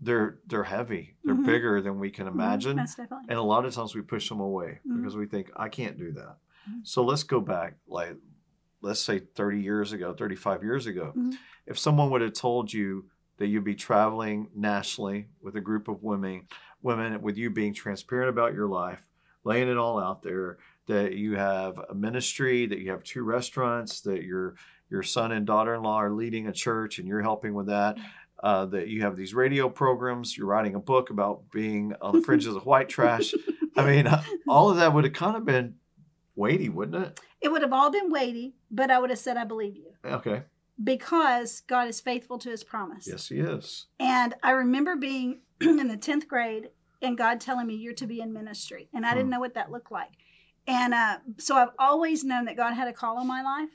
they're 0.00 0.38
they're 0.46 0.64
heavy, 0.64 1.16
they're 1.24 1.34
Mhm. 1.34 1.46
bigger 1.46 1.80
than 1.80 1.98
we 1.98 2.10
can 2.10 2.26
imagine. 2.26 2.76
Most 2.76 2.96
definitely. 2.96 3.26
And 3.28 3.38
a 3.38 3.42
lot 3.42 3.64
of 3.64 3.74
times 3.74 3.94
we 3.94 4.00
push 4.02 4.28
them 4.28 4.40
away 4.40 4.80
Mhm. 4.86 4.96
because 4.96 5.16
we 5.16 5.26
think, 5.26 5.50
I 5.56 5.68
can't 5.68 5.98
do 5.98 6.12
that. 6.12 6.38
Mhm. 6.70 6.86
So 6.86 7.04
let's 7.04 7.22
go 7.24 7.40
back, 7.40 7.76
like, 7.86 8.16
let's 8.80 9.00
say 9.00 9.18
30 9.18 9.60
years 9.60 9.92
ago, 9.92 10.14
35 10.14 10.62
years 10.62 10.86
ago. 10.86 11.12
Mhm. 11.16 11.34
If 11.66 11.78
someone 11.78 12.10
would 12.10 12.20
have 12.22 12.32
told 12.34 12.72
you 12.72 13.10
that 13.38 13.48
you'd 13.48 13.64
be 13.64 13.74
traveling 13.74 14.50
nationally 14.54 15.28
with 15.40 15.56
a 15.56 15.60
group 15.60 15.88
of 15.88 16.02
women, 16.02 16.46
women 16.82 17.20
with 17.22 17.36
you 17.36 17.50
being 17.50 17.74
transparent 17.74 18.28
about 18.28 18.54
your 18.54 18.68
life, 18.68 19.08
laying 19.44 19.68
it 19.68 19.76
all 19.76 19.98
out 19.98 20.22
there, 20.22 20.58
that 20.86 21.14
you 21.14 21.36
have 21.36 21.78
a 21.90 21.94
ministry, 21.94 22.66
that 22.66 22.78
you 22.78 22.90
have 22.90 23.02
two 23.02 23.22
restaurants, 23.24 24.00
that 24.02 24.22
your 24.22 24.54
your 24.90 25.02
son 25.02 25.32
and 25.32 25.46
daughter-in-law 25.46 25.96
are 26.00 26.12
leading 26.12 26.46
a 26.46 26.52
church 26.52 26.98
and 26.98 27.06
you're 27.06 27.20
helping 27.20 27.52
with 27.52 27.66
that, 27.66 27.98
uh, 28.42 28.66
that 28.66 28.88
you 28.88 29.02
have 29.02 29.16
these 29.16 29.34
radio 29.34 29.68
programs, 29.68 30.36
you're 30.36 30.46
writing 30.46 30.74
a 30.74 30.80
book 30.80 31.10
about 31.10 31.50
being 31.50 31.94
on 32.00 32.14
the 32.14 32.22
fringes 32.22 32.54
of 32.54 32.64
white 32.66 32.88
trash. 32.88 33.34
I 33.76 33.84
mean, 33.84 34.06
uh, 34.06 34.22
all 34.48 34.70
of 34.70 34.76
that 34.76 34.92
would 34.94 35.04
have 35.04 35.12
kind 35.12 35.36
of 35.36 35.44
been 35.44 35.74
weighty, 36.36 36.68
wouldn't 36.68 37.02
it? 37.04 37.20
It 37.40 37.50
would 37.52 37.62
have 37.62 37.72
all 37.72 37.90
been 37.90 38.10
weighty, 38.10 38.54
but 38.70 38.90
I 38.90 38.98
would 38.98 39.10
have 39.10 39.18
said, 39.18 39.36
I 39.36 39.44
believe 39.44 39.76
you 39.76 39.92
Okay. 40.04 40.42
because 40.82 41.60
God 41.66 41.88
is 41.88 42.00
faithful 42.00 42.38
to 42.38 42.50
his 42.50 42.64
promise. 42.64 43.06
Yes, 43.06 43.28
he 43.28 43.40
is. 43.40 43.86
And 44.00 44.34
I 44.42 44.52
remember 44.52 44.96
being 44.96 45.40
in 45.60 45.88
the 45.88 45.96
10th 45.96 46.26
grade 46.28 46.70
and 47.02 47.16
God 47.18 47.40
telling 47.40 47.66
me 47.66 47.74
you're 47.74 47.92
to 47.94 48.06
be 48.06 48.20
in 48.20 48.32
ministry. 48.32 48.88
And 48.94 49.04
I 49.06 49.10
didn't 49.14 49.26
Hmm. 49.26 49.30
know 49.32 49.40
what 49.40 49.54
that 49.54 49.70
looked 49.70 49.92
like. 49.92 50.10
And 50.66 50.92
uh, 50.94 51.18
so 51.38 51.56
I've 51.56 51.70
always 51.78 52.24
known 52.24 52.44
that 52.46 52.56
God 52.56 52.74
had 52.74 52.88
a 52.88 52.92
call 52.92 53.16
on 53.18 53.26
my 53.26 53.42
life. 53.42 53.70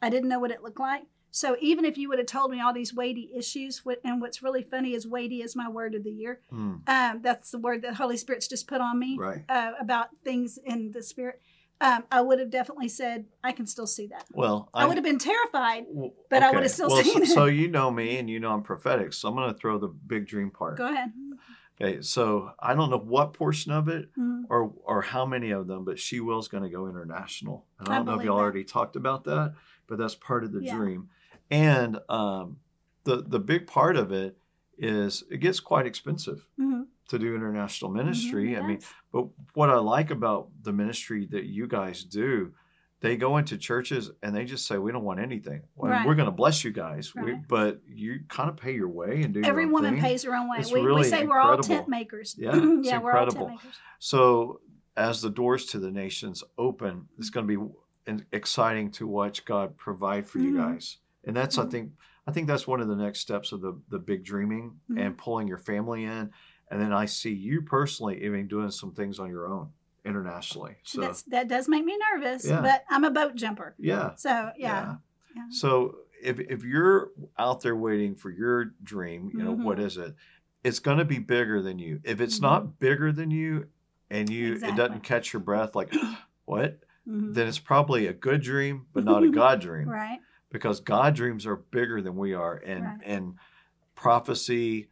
I 0.00 0.10
didn't 0.10 0.28
know 0.28 0.38
what 0.38 0.50
it 0.50 0.62
looked 0.62 0.78
like. 0.78 1.02
So 1.36 1.54
even 1.60 1.84
if 1.84 1.98
you 1.98 2.08
would 2.08 2.18
have 2.18 2.26
told 2.28 2.50
me 2.50 2.62
all 2.62 2.72
these 2.72 2.94
weighty 2.94 3.30
issues, 3.36 3.82
and 4.04 4.22
what's 4.22 4.42
really 4.42 4.62
funny 4.62 4.94
is 4.94 5.06
weighty 5.06 5.42
is 5.42 5.54
my 5.54 5.68
word 5.68 5.94
of 5.94 6.02
the 6.02 6.10
year. 6.10 6.40
Mm, 6.50 6.88
Um, 6.88 7.20
that's 7.20 7.50
the 7.50 7.58
word 7.58 7.82
that 7.82 7.92
Holy 7.96 8.16
Spirit's 8.16 8.48
just 8.48 8.66
put 8.66 8.80
on 8.80 8.98
me 8.98 9.18
right. 9.20 9.44
uh, 9.50 9.72
about 9.78 10.08
things 10.24 10.58
in 10.64 10.92
the 10.92 11.02
spirit. 11.02 11.42
Um, 11.78 12.04
I 12.10 12.22
would 12.22 12.38
have 12.38 12.48
definitely 12.48 12.88
said, 12.88 13.26
I 13.44 13.52
can 13.52 13.66
still 13.66 13.86
see 13.86 14.06
that. 14.06 14.24
Well, 14.32 14.70
I, 14.72 14.86
would 14.86 14.96
have 14.96 15.04
been 15.04 15.18
terrified. 15.18 15.84
w- 15.92 16.10
but 16.30 16.42
I 16.42 16.50
would've 16.52 16.70
still 16.70 16.88
well, 16.88 17.02
seen 17.04 17.12
so, 17.12 17.22
it. 17.22 17.26
so 17.28 17.44
you 17.44 17.68
know 17.68 17.90
me, 17.90 18.16
and 18.16 18.30
you 18.30 18.40
know 18.40 18.54
I'm 18.54 18.62
prophetic. 18.62 19.12
So 19.12 19.28
I'm 19.28 19.34
going 19.34 19.52
to 19.52 19.58
throw 19.58 19.76
the 19.76 19.88
big 19.88 20.26
dream 20.26 20.50
part. 20.50 20.78
Go 20.78 20.88
ahead. 20.90 21.12
Okay, 21.78 22.00
so 22.00 22.52
I 22.58 22.74
don't 22.74 22.88
know 22.88 22.96
what 22.96 23.34
portion 23.34 23.72
of 23.72 23.88
it 23.88 24.08
Mhm. 24.18 24.44
or 24.48 24.72
or 24.84 25.02
how 25.02 25.26
many 25.26 25.50
of 25.50 25.66
them, 25.66 25.84
but 25.84 25.98
She 25.98 26.18
Will's 26.20 26.48
going 26.48 26.62
to 26.62 26.70
go 26.70 26.86
international. 26.88 27.66
And 27.78 27.90
I 27.90 27.92
I 27.92 27.96
don't 27.96 28.06
know 28.06 28.14
if 28.18 28.24
y'all 28.24 28.36
that. 28.38 28.42
already 28.42 28.64
talked 28.64 28.96
about 28.96 29.24
that, 29.24 29.52
but 29.86 29.98
that's 29.98 30.14
part 30.14 30.44
of 30.44 30.52
the 30.52 30.62
Yeah. 30.62 30.74
dream. 30.74 31.10
And 31.50 31.98
um, 32.08 32.56
the 33.04 33.22
the 33.26 33.38
big 33.38 33.66
part 33.66 33.96
of 33.96 34.12
it 34.12 34.36
is 34.78 35.24
it 35.30 35.38
gets 35.38 35.60
quite 35.60 35.86
expensive 35.86 36.46
Mhm. 36.60 36.86
to 37.08 37.18
do 37.18 37.34
international 37.34 37.90
ministry. 37.90 38.48
Mhm, 38.48 38.52
it 38.56 38.62
I 38.62 38.66
mean, 38.66 38.78
but 39.12 39.28
what 39.54 39.70
I 39.70 39.76
like 39.76 40.10
about 40.10 40.48
the 40.62 40.72
ministry 40.72 41.26
that 41.30 41.44
you 41.44 41.66
guys 41.66 42.04
do, 42.04 42.52
they 43.00 43.16
go 43.16 43.36
into 43.36 43.56
churches 43.56 44.10
and 44.22 44.34
they 44.34 44.44
just 44.44 44.66
say, 44.66 44.76
"We 44.78 44.90
don't 44.92 45.04
want 45.04 45.20
anything. 45.20 45.62
Well, 45.76 45.92
Right. 45.92 46.06
We're 46.06 46.14
going 46.16 46.26
to 46.26 46.32
bless 46.32 46.64
you 46.64 46.72
guys, 46.72 47.14
we, 47.14 47.34
but 47.48 47.80
you 47.86 48.20
kind 48.28 48.50
of 48.50 48.56
pay 48.56 48.74
your 48.74 48.88
way 48.88 49.22
and 49.22 49.32
do 49.32 49.42
Every 49.44 49.66
woman 49.66 49.94
thing." 49.94 50.02
pays 50.02 50.24
her 50.24 50.34
own 50.34 50.48
way. 50.50 50.58
It's 50.58 50.72
we, 50.72 50.80
we 50.80 50.86
really 50.86 51.08
say 51.08 51.24
we're 51.26 51.38
all 51.40 51.58
tent 51.58 51.88
makers. 51.88 52.34
Yeah, 52.36 52.56
yeah, 52.82 52.98
we're 52.98 53.12
all 53.12 53.22
incredible. 53.24 53.46
tent 53.48 53.60
makers. 53.62 53.74
So 53.98 54.60
as 54.96 55.22
the 55.22 55.30
doors 55.30 55.66
to 55.66 55.78
the 55.78 55.90
nations 55.92 56.42
open, 56.58 57.08
it's 57.18 57.30
going 57.30 57.46
to 57.46 57.72
be 58.06 58.14
exciting 58.32 58.90
to 58.92 59.06
watch 59.06 59.44
God 59.44 59.76
provide 59.76 60.26
for 60.26 60.38
you 60.38 60.52
Mhm. 60.52 60.56
guys. 60.56 60.98
And 61.26 61.36
that's 61.36 61.58
I 61.58 61.64
Mhm. 61.64 61.70
think 61.70 61.92
I 62.28 62.32
think 62.32 62.46
that's 62.48 62.66
one 62.66 62.80
of 62.80 62.88
the 62.88 62.96
next 62.96 63.20
steps 63.20 63.52
of 63.52 63.60
the 63.60 63.80
the 63.88 63.98
big 63.98 64.24
dreaming 64.24 64.80
Mhm. 64.90 65.00
and 65.00 65.18
pulling 65.18 65.48
your 65.48 65.58
family 65.58 66.04
in. 66.04 66.30
And 66.70 66.80
then 66.80 66.92
I 66.92 67.04
see 67.06 67.32
you 67.32 67.62
personally 67.62 68.24
even 68.24 68.48
doing 68.48 68.70
some 68.70 68.92
things 68.92 69.18
on 69.18 69.28
your 69.30 69.46
own 69.46 69.70
internationally. 70.04 70.76
So 70.84 71.00
That's, 71.00 71.22
that 71.24 71.46
does 71.48 71.68
make 71.68 71.84
me 71.84 71.96
nervous, 72.12 72.44
Yeah. 72.44 72.60
but 72.60 72.84
I'm 72.88 73.04
a 73.04 73.10
boat 73.10 73.34
jumper. 73.36 73.74
yeah. 73.78 74.14
So, 74.16 74.50
yeah. 74.56 74.96
Yeah. 75.34 75.42
So 75.50 75.98
if 76.22 76.40
if 76.40 76.64
you're 76.64 77.10
out 77.38 77.60
there 77.60 77.76
waiting 77.76 78.14
for 78.16 78.30
your 78.30 78.66
dream, 78.82 79.30
you 79.32 79.42
know, 79.42 79.52
what 79.52 79.78
Mhm. 79.78 79.82
is 79.86 79.96
it? 79.96 80.14
It's 80.64 80.78
going 80.80 80.98
to 80.98 81.04
be 81.04 81.18
bigger 81.18 81.60
than 81.62 81.78
you. 81.78 82.00
If 82.04 82.20
it's 82.20 82.40
not 82.40 82.78
bigger 82.80 83.12
than 83.12 83.30
you 83.30 83.66
and 84.10 84.28
you 84.30 84.54
it 84.54 84.74
doesn't 84.76 85.02
catch 85.02 85.32
your 85.32 85.40
breath 85.40 85.74
like 85.76 85.92
what? 86.46 86.80
Mhm. 87.06 87.34
Then 87.34 87.46
it's 87.46 87.58
probably 87.60 88.06
a 88.08 88.12
good 88.12 88.40
dream 88.42 88.86
but 88.92 89.04
not 89.04 89.22
a 89.22 89.30
God 89.30 89.60
dream 89.60 89.88
Right. 89.88 90.18
Because 90.50 90.80
God 90.80 91.14
dreams 91.14 91.46
are 91.46 91.56
bigger 91.56 92.00
than 92.00 92.16
we 92.16 92.34
are 92.34 92.56
and 92.56 92.84
Right. 92.84 92.98
and 93.04 93.34
prophecy 93.94 94.88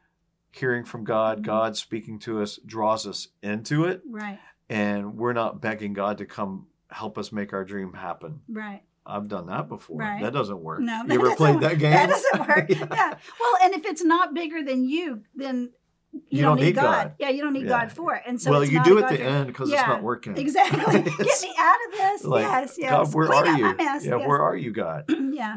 hearing 0.50 0.84
from 0.84 1.04
God, 1.04 1.38
Mhm. 1.40 1.42
God 1.42 1.76
speaking 1.76 2.18
to 2.20 2.40
us 2.40 2.58
draws 2.64 3.06
us 3.06 3.28
into 3.42 3.84
it 3.84 4.02
Right. 4.08 4.38
and 4.68 5.16
we're 5.16 5.32
not 5.32 5.60
begging 5.60 5.92
God 5.92 6.18
to 6.18 6.26
come 6.26 6.68
help 6.90 7.18
us 7.18 7.32
make 7.32 7.52
our 7.52 7.64
dream 7.64 7.94
happen. 7.94 8.40
Right. 8.48 8.82
I've 9.06 9.28
done 9.28 9.46
that 9.46 9.68
before. 9.68 9.98
Right. 9.98 10.22
That 10.22 10.32
doesn't 10.32 10.60
work. 10.62 10.80
No, 10.80 11.02
you 11.08 11.14
ever 11.14 11.34
played 11.36 11.56
work. 11.56 11.62
that 11.64 11.78
game? 11.78 11.92
That 11.92 12.08
doesn't 12.08 12.48
work. 12.48 12.66
Yeah. 12.70 12.86
yeah. 12.90 13.18
Well, 13.40 13.56
and 13.62 13.74
if 13.74 13.84
it's 13.84 14.04
not 14.04 14.32
bigger 14.32 14.62
than 14.62 14.84
you, 14.84 15.24
then 15.34 15.72
you, 16.14 16.22
You 16.30 16.42
don't, 16.42 16.56
don't 16.56 16.64
need 16.66 16.74
God. 16.74 16.82
God. 16.82 17.14
Yeah, 17.18 17.28
you 17.30 17.42
don't 17.42 17.52
need 17.52 17.64
Yeah. 17.64 17.80
God 17.80 17.92
for 17.92 18.14
it. 18.14 18.22
And 18.26 18.40
so 18.40 18.50
well, 18.50 18.64
you 18.64 18.82
do 18.84 18.98
at 18.98 19.08
the 19.10 19.20
end 19.20 19.48
because 19.48 19.70
Yeah, 19.70 19.80
it's 19.80 19.88
not 19.88 20.02
working. 20.02 20.36
Exactly. 20.36 20.78
Get 21.02 21.06
me 21.42 21.54
out 21.58 21.76
of 21.86 21.98
this. 21.98 22.24
like, 22.24 22.42
yes, 22.42 22.74
yes. 22.78 22.90
God, 22.90 23.14
where 23.14 23.26
Clean 23.28 23.46
are 23.46 23.58
you? 23.58 23.66
Yeah, 23.66 23.74
yes. 23.78 24.06
where 24.06 24.40
are 24.42 24.56
you, 24.56 24.72
God? 24.72 25.04
yeah. 25.32 25.56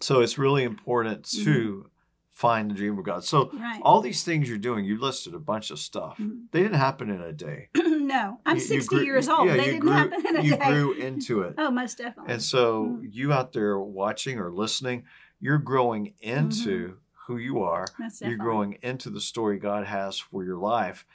So 0.00 0.20
it's 0.20 0.38
really 0.38 0.64
important 0.64 1.24
to 1.44 1.88
find 2.30 2.68
the 2.70 2.74
dream 2.74 2.98
of 2.98 3.04
God. 3.04 3.22
So 3.24 3.48
Right. 3.54 3.80
all 3.82 4.00
these 4.00 4.24
things 4.24 4.48
you're 4.48 4.58
doing, 4.58 4.84
you 4.84 4.98
listed 4.98 5.34
a 5.34 5.38
bunch 5.38 5.70
of 5.70 5.78
stuff. 5.78 6.18
Mhm. 6.18 6.46
They 6.50 6.62
didn't 6.62 6.78
happen 6.78 7.08
in 7.08 7.20
a 7.20 7.32
day. 7.32 7.68
no, 7.76 8.40
I'm 8.44 8.56
You- 8.56 8.62
you 8.62 8.68
60 8.68 8.96
grew- 8.96 9.04
years 9.04 9.28
old. 9.28 9.46
yeah, 9.46 9.56
they 9.56 9.64
didn't 9.66 9.80
grew, 9.80 9.92
happen 9.92 10.26
in 10.26 10.36
a 10.38 10.42
You 10.42 10.56
day. 10.56 10.66
grew 10.66 10.92
into 10.94 11.42
it. 11.42 11.54
Oh, 11.58 11.70
most 11.70 11.98
definitely. 11.98 12.32
And 12.32 12.42
so 12.42 12.86
Mhm. 13.00 13.08
you 13.12 13.32
out 13.32 13.52
there 13.52 13.78
watching 13.78 14.38
or 14.40 14.50
listening, 14.50 15.04
you're 15.40 15.58
growing 15.58 16.14
into 16.20 16.96
who 17.26 17.36
you 17.38 17.60
are. 17.62 17.86
You're 17.98 18.08
Mm-hmm. 18.10 18.40
growing 18.42 18.78
into 18.82 19.10
the 19.10 19.20
story 19.20 19.58
God 19.58 19.86
has 19.86 20.18
for 20.18 20.44
your 20.44 20.56
life. 20.58 21.06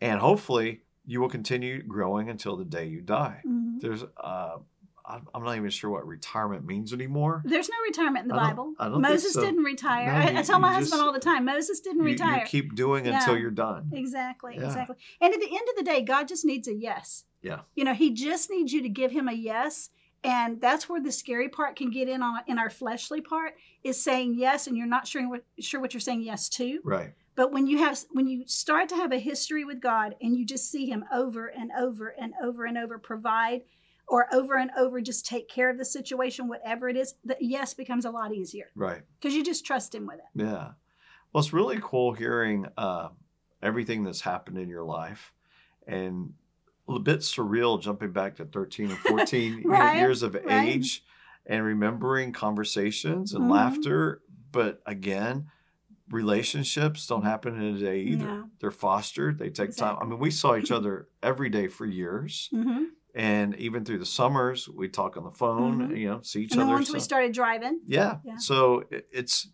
And 0.00 0.20
hopefully 0.20 0.82
you 1.06 1.20
will 1.20 1.28
continue 1.28 1.82
growing 1.82 2.28
until 2.30 2.56
the 2.56 2.64
day 2.64 2.86
you 2.86 3.00
die. 3.00 3.42
Mhm. 3.46 3.80
There's 3.80 4.04
uh 4.16 4.58
I'm 5.34 5.42
not 5.42 5.56
even 5.56 5.70
sure 5.70 5.88
what 5.88 6.06
retirement 6.06 6.66
means 6.66 6.92
anymore. 6.92 7.40
There's 7.46 7.70
no 7.70 7.76
retirement 7.86 8.24
in 8.24 8.28
the 8.28 8.34
I 8.34 8.48
Bible. 8.50 8.74
I 8.78 8.88
Moses 8.90 9.32
so. 9.32 9.40
didn't 9.40 9.62
retire. 9.64 10.04
No, 10.06 10.12
I, 10.12 10.30
you- 10.32 10.38
I 10.38 10.42
tell 10.42 10.58
my 10.60 10.68
you 10.68 10.74
husband 10.74 10.98
just- 10.98 11.02
all 11.02 11.14
the 11.14 11.18
time, 11.18 11.46
Moses 11.46 11.80
didn't 11.80 12.00
You, 12.02 12.04
retire. 12.12 12.40
you 12.40 12.46
keep 12.46 12.74
doing 12.74 13.06
until 13.08 13.38
you're 13.38 13.50
done. 13.50 13.90
Exactly, 13.94 14.56
Yeah. 14.56 14.66
exactly. 14.66 14.96
And 15.22 15.32
at 15.32 15.40
the 15.40 15.46
end 15.48 15.66
of 15.70 15.76
the 15.76 15.82
day, 15.82 16.02
God 16.02 16.28
just 16.28 16.44
needs 16.44 16.68
a 16.68 16.74
yes. 16.74 17.24
Yeah. 17.40 17.60
You 17.74 17.84
know, 17.84 17.94
He 17.94 18.10
just 18.12 18.50
needs 18.50 18.74
you 18.74 18.82
to 18.82 18.88
give 18.90 19.10
Him 19.12 19.28
a 19.28 19.32
yes. 19.32 19.88
And 20.24 20.60
that's 20.60 20.88
where 20.88 21.00
the 21.00 21.12
scary 21.12 21.48
part 21.48 21.76
can 21.76 21.90
get 21.90 22.08
in 22.08 22.22
on 22.22 22.40
in 22.46 22.58
our 22.58 22.70
fleshly 22.70 23.20
part 23.20 23.54
is 23.84 24.02
saying 24.02 24.34
yes, 24.36 24.66
and 24.66 24.76
you're 24.76 24.86
not 24.86 25.06
sure 25.06 25.28
what 25.28 25.44
sure 25.60 25.80
what 25.80 25.94
you're 25.94 26.00
saying 26.00 26.22
yes 26.22 26.48
to. 26.50 26.80
Right. 26.84 27.12
But 27.36 27.52
when 27.52 27.68
you 27.68 27.78
have 27.78 28.00
when 28.10 28.26
you 28.26 28.42
start 28.46 28.88
to 28.88 28.96
have 28.96 29.12
a 29.12 29.18
history 29.18 29.64
with 29.64 29.80
God 29.80 30.16
and 30.20 30.36
you 30.36 30.44
just 30.44 30.70
see 30.70 30.86
Him 30.86 31.04
over 31.12 31.46
and 31.46 31.70
over 31.78 32.08
and 32.08 32.32
over 32.42 32.64
and 32.64 32.76
over 32.76 32.98
provide, 32.98 33.62
or 34.08 34.26
over 34.34 34.56
and 34.56 34.70
over 34.76 35.00
just 35.00 35.24
take 35.24 35.48
care 35.48 35.70
of 35.70 35.78
the 35.78 35.84
situation, 35.84 36.48
whatever 36.48 36.88
it 36.88 36.96
is, 36.96 37.14
the 37.24 37.36
yes 37.40 37.74
becomes 37.74 38.04
a 38.04 38.10
lot 38.10 38.34
easier 38.34 38.70
Right. 38.74 39.02
because 39.20 39.36
you 39.36 39.44
just 39.44 39.64
trust 39.64 39.94
Him 39.94 40.06
with 40.06 40.16
it. 40.18 40.24
Yeah. 40.34 40.70
Well, 41.32 41.44
it's 41.44 41.52
really 41.52 41.78
cool 41.80 42.12
hearing 42.12 42.66
uh, 42.76 43.10
everything 43.62 44.02
that's 44.02 44.22
happened 44.22 44.58
in 44.58 44.68
your 44.68 44.84
life 44.84 45.32
and 45.86 46.32
a 46.88 46.98
bit 46.98 47.20
surreal 47.20 47.80
jumping 47.80 48.12
back 48.12 48.36
to 48.36 48.44
13 48.44 48.90
and 48.90 48.98
14 48.98 49.62
Right, 49.66 49.98
years 49.98 50.22
of 50.22 50.34
right. 50.34 50.68
age 50.68 51.04
and 51.46 51.64
remembering 51.64 52.32
conversations 52.32 53.32
and 53.34 53.44
Mhm. 53.44 53.50
laughter. 53.52 54.22
But 54.52 54.82
again, 54.86 55.48
relationships 56.10 57.06
don't 57.06 57.24
happen 57.24 57.60
in 57.60 57.76
a 57.76 57.78
day 57.78 58.00
either. 58.00 58.24
No. 58.24 58.50
They're 58.60 58.70
fostered, 58.70 59.38
they 59.38 59.50
take 59.50 59.76
time. 59.76 59.96
I 60.00 60.04
mean, 60.04 60.18
we 60.18 60.30
saw 60.30 60.56
each 60.56 60.70
other 60.72 61.08
every 61.22 61.50
day 61.50 61.68
for 61.68 61.86
years. 61.86 62.48
Mm-hmm. 62.52 62.84
And 63.14 63.54
even 63.56 63.84
through 63.84 63.98
the 63.98 64.06
summers, 64.06 64.68
we 64.68 64.88
talk 64.88 65.16
on 65.16 65.24
the 65.24 65.30
phone, 65.30 65.88
Mhm. 65.90 65.98
you 65.98 66.08
know, 66.08 66.20
see 66.22 66.42
each 66.42 66.52
And 66.52 66.62
other. 66.62 66.72
once 66.72 66.92
we 66.92 67.00
started 67.00 67.32
driving, 67.32 67.80
yeah. 67.86 68.18
Yeah. 68.24 68.36
So 68.38 68.84
it's 68.90 69.48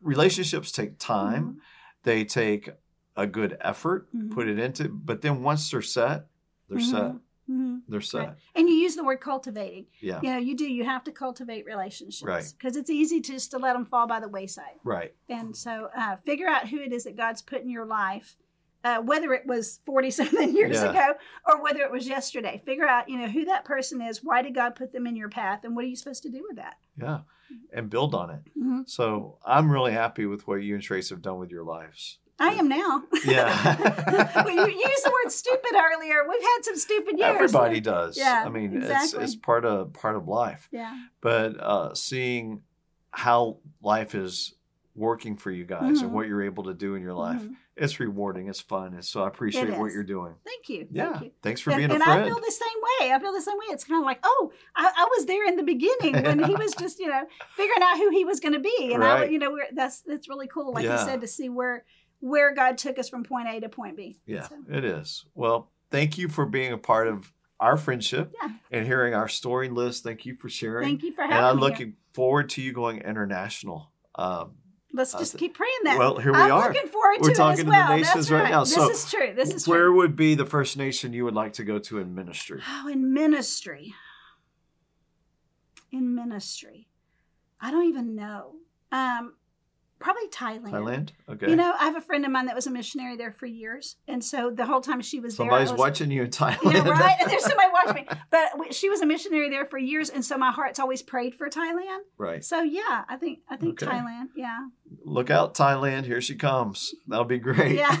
relationships 0.00 0.70
take 0.72 0.98
time. 0.98 1.60
They 2.04 2.24
take 2.24 2.70
a 3.16 3.26
good 3.26 3.56
effort, 3.60 4.08
put 4.30 4.48
it 4.48 4.58
into, 4.58 4.88
but 4.88 5.20
then 5.22 5.42
once 5.42 5.70
they're 5.70 5.82
set, 5.82 6.26
they're 6.70 6.80
set. 6.80 7.12
hmm 7.46 7.78
They're 7.88 8.00
set. 8.00 8.18
Right. 8.20 8.36
And 8.54 8.68
you 8.68 8.74
use 8.76 8.94
the 8.96 9.04
word 9.04 9.20
cultivating. 9.20 9.86
Yeah. 10.00 10.20
You 10.22 10.30
know, 10.30 10.38
you 10.38 10.56
do. 10.56 10.64
You 10.70 10.84
have 10.84 11.04
to 11.04 11.12
cultivate 11.12 11.66
relationships 11.66 12.22
Right. 12.22 12.52
because 12.56 12.76
it's 12.76 12.88
easy 12.90 13.20
to 13.20 13.32
just 13.32 13.50
to 13.50 13.58
let 13.58 13.74
them 13.74 13.84
fall 13.84 14.06
by 14.06 14.20
the 14.20 14.28
wayside. 14.28 14.78
Right. 14.84 15.14
And 15.28 15.56
so, 15.56 15.88
uh, 15.96 16.16
figure 16.24 16.48
out 16.48 16.68
who 16.68 16.78
it 16.78 16.92
is 16.92 17.04
that 17.04 17.16
God's 17.16 17.42
put 17.42 17.60
in 17.62 17.68
your 17.68 17.84
life, 17.86 18.36
uh, 18.84 19.00
whether 19.02 19.34
it 19.34 19.46
was 19.46 19.80
forty 19.84 20.10
something 20.10 20.54
years 20.56 20.76
Yeah. 20.80 20.90
ago 20.90 21.14
or 21.46 21.62
whether 21.62 21.80
it 21.80 21.90
was 21.90 22.06
yesterday. 22.08 22.62
Figure 22.64 22.86
out, 22.86 23.08
you 23.08 23.18
know, 23.18 23.28
who 23.28 23.44
that 23.46 23.64
person 23.64 24.00
is. 24.00 24.22
Why 24.22 24.42
did 24.42 24.54
God 24.54 24.76
put 24.76 24.92
them 24.92 25.06
in 25.06 25.16
your 25.16 25.28
path, 25.28 25.64
and 25.64 25.74
what 25.76 25.84
are 25.84 25.88
you 25.88 25.96
supposed 25.96 26.22
to 26.22 26.30
do 26.30 26.44
with 26.48 26.56
that? 26.56 26.76
Yeah. 26.96 27.20
And 27.72 27.90
build 27.90 28.14
on 28.14 28.30
it. 28.30 28.40
Mm-hmm. 28.56 28.82
So 28.86 29.38
I'm 29.44 29.72
really 29.72 29.90
happy 29.92 30.24
with 30.24 30.46
what 30.46 30.62
you 30.62 30.74
and 30.74 30.82
Trace 30.82 31.10
have 31.10 31.20
done 31.20 31.38
with 31.40 31.50
your 31.50 31.64
lives. 31.64 32.18
I 32.40 32.52
am 32.54 32.68
now. 32.68 33.02
Yeah. 33.24 33.76
well, 34.44 34.50
you 34.50 34.66
used 34.66 35.04
the 35.04 35.12
word 35.12 35.30
stupid 35.30 35.72
earlier. 35.74 36.26
We've 36.28 36.40
had 36.42 36.58
some 36.62 36.76
stupid 36.76 37.18
years. 37.18 37.34
Everybody 37.34 37.80
does. 37.80 38.16
Yeah, 38.16 38.42
I 38.46 38.48
mean, 38.48 38.74
it's 38.76 38.86
exactly. 38.86 39.24
it's 39.24 39.36
part 39.36 39.64
of 39.64 39.92
part 39.92 40.16
of 40.16 40.26
life. 40.26 40.68
Yeah. 40.72 40.96
But 41.20 41.60
uh, 41.60 41.94
seeing 41.94 42.62
how 43.10 43.58
life 43.82 44.14
is 44.14 44.54
working 44.96 45.36
for 45.36 45.50
you 45.50 45.64
guys 45.64 46.00
and 46.02 46.10
Mhm. 46.10 46.14
what 46.14 46.26
you're 46.26 46.42
able 46.42 46.64
to 46.64 46.74
do 46.74 46.94
in 46.94 47.02
your 47.02 47.14
life, 47.14 47.40
Mhm. 47.40 47.54
it's 47.76 48.00
rewarding. 48.00 48.48
It's 48.48 48.60
fun. 48.60 48.92
And 48.92 49.04
so 49.04 49.22
I 49.22 49.28
appreciate 49.28 49.70
what 49.78 49.92
you're 49.92 50.02
doing. 50.02 50.34
Thank 50.44 50.68
you. 50.68 50.88
Yeah. 50.90 51.12
Thank 51.12 51.24
you. 51.24 51.30
Thanks 51.42 51.60
for 51.60 51.70
and, 51.70 51.78
being 51.78 51.90
a 51.90 51.94
and 51.94 52.02
friend. 52.02 52.22
I 52.22 52.26
feel 52.26 52.40
the 52.40 52.50
same 52.50 52.78
way. 53.00 53.12
I 53.12 53.18
feel 53.20 53.32
the 53.32 53.40
same 53.40 53.56
way. 53.56 53.66
It's 53.70 53.84
kind 53.84 54.00
of 54.02 54.04
like, 54.04 54.18
oh, 54.24 54.52
I, 54.76 54.90
I 54.94 55.08
was 55.16 55.26
there 55.26 55.46
in 55.46 55.56
the 55.56 55.62
beginning 55.62 56.22
when 56.22 56.42
he 56.42 56.54
was 56.54 56.74
just, 56.74 56.98
you 56.98 57.06
know, 57.08 57.22
figuring 57.56 57.82
out 57.82 57.96
who 57.98 58.10
he 58.10 58.24
was 58.24 58.40
going 58.40 58.52
to 58.54 58.60
be, 58.60 58.90
and 58.92 59.02
I, 59.02 59.24
you 59.24 59.38
know, 59.38 59.50
we're, 59.52 59.68
that's 59.72 60.00
that's 60.02 60.28
really 60.28 60.48
cool. 60.48 60.72
Like 60.72 60.84
Yeah. 60.84 60.98
you 61.00 61.04
said, 61.06 61.20
to 61.22 61.26
see 61.28 61.48
where 61.48 61.84
where 62.20 62.54
God 62.54 62.78
took 62.78 62.98
us 62.98 63.08
from 63.08 63.24
point 63.24 63.48
A 63.48 63.60
to 63.60 63.68
point 63.68 63.96
B. 63.96 64.18
Yeah, 64.26 64.48
So, 64.48 64.56
it 64.70 64.84
is. 64.84 65.24
Well, 65.34 65.70
thank 65.90 66.16
you 66.18 66.28
for 66.28 66.46
being 66.46 66.72
a 66.72 66.78
part 66.78 67.08
of 67.08 67.32
our 67.58 67.76
friendship 67.76 68.32
Yeah. 68.42 68.50
and 68.70 68.86
hearing 68.86 69.12
our 69.14 69.28
story 69.28 69.68
list. 69.68 70.04
Thank 70.04 70.24
you 70.24 70.34
for 70.36 70.48
sharing. 70.48 70.86
thank 70.88 71.02
you 71.02 71.12
for 71.12 71.22
having 71.22 71.36
and 71.36 71.44
having 71.44 71.50
I'm 71.50 71.56
me. 71.56 71.62
here. 71.62 71.70
looking 71.70 71.96
forward 72.14 72.48
to 72.50 72.62
you 72.62 72.72
going 72.72 72.98
international. 72.98 73.90
Um, 74.14 74.52
Let's 74.92 75.12
just 75.12 75.38
keep 75.38 75.54
praying 75.54 75.72
that. 75.84 75.98
Well, 75.98 76.16
here 76.18 76.32
we 76.32 76.38
I'm 76.38 76.50
are. 76.50 76.68
looking 76.72 76.88
forward 76.90 77.18
We're 77.20 77.28
to 77.30 77.34
talking 77.36 77.60
it 77.60 77.64
to 77.64 77.70
the 77.70 77.96
nations 77.96 78.28
right 78.30 78.42
right. 78.42 78.50
now. 78.50 78.60
This 78.64 78.74
So, 78.74 78.90
is 78.90 79.08
true. 79.10 79.32
This 79.36 79.54
is 79.54 79.64
true. 79.64 79.72
Where 79.74 79.82
true. 79.84 79.96
would 79.98 80.16
be 80.16 80.34
the 80.34 80.46
first 80.46 80.76
nation 80.76 81.12
you 81.12 81.24
would 81.24 81.34
like 81.34 81.52
to 81.54 81.64
go 81.64 81.78
to 81.78 81.98
in 81.98 82.12
ministry? 82.14 82.60
Oh, 82.68 82.88
in 82.88 83.12
ministry. 83.14 83.94
In 85.92 86.14
ministry. 86.14 86.88
I 87.60 87.70
don't 87.70 87.86
even 87.88 88.14
know. 88.14 88.54
Um, 88.92 89.34
probably 90.00 90.28
Thailand. 90.28 90.72
Thailand? 90.72 91.08
Okay. 91.28 91.48
You 91.50 91.56
know, 91.56 91.72
I 91.78 91.84
have 91.84 91.96
a 91.96 92.00
friend 92.00 92.24
of 92.24 92.32
mine 92.32 92.46
that 92.46 92.54
was 92.56 92.66
a 92.66 92.70
missionary 92.70 93.16
there 93.16 93.32
for 93.32 93.46
years, 93.46 93.96
and 94.08 94.24
so 94.24 94.50
the 94.50 94.66
whole 94.66 94.80
time 94.80 95.00
she 95.00 95.20
was 95.20 95.36
Somebody's 95.36 95.68
there, 95.68 95.68
I 95.68 95.72
was, 95.72 95.78
watching 95.78 96.10
you 96.10 96.22
in 96.24 96.30
Thailand. 96.30 96.72
Yeah, 96.72 96.88
right. 96.88 97.16
And 97.20 97.30
there's 97.30 97.44
somebody 97.44 97.68
watching 97.72 98.02
me. 98.02 98.08
But 98.30 98.74
she 98.74 98.88
was 98.88 99.00
a 99.00 99.06
missionary 99.06 99.50
there 99.50 99.66
for 99.66 99.78
years, 99.78 100.10
and 100.10 100.24
so 100.24 100.36
my 100.36 100.50
heart's 100.50 100.80
always 100.80 101.02
prayed 101.02 101.34
for 101.36 101.48
Thailand. 101.48 101.98
right. 102.18 102.44
So 102.44 102.62
yeah, 102.62 103.04
I 103.08 103.16
think 103.16 103.40
I 103.48 103.56
think 103.56 103.80
Okay. 103.82 103.92
Thailand. 103.92 104.28
Yeah, 104.34 104.58
Look 105.04 105.30
out, 105.30 105.54
Thailand. 105.54 106.04
Here 106.04 106.20
she 106.20 106.34
comes. 106.34 106.94
That'll 107.06 107.24
be 107.24 107.38
great. 107.38 107.76
yeah, 107.76 107.96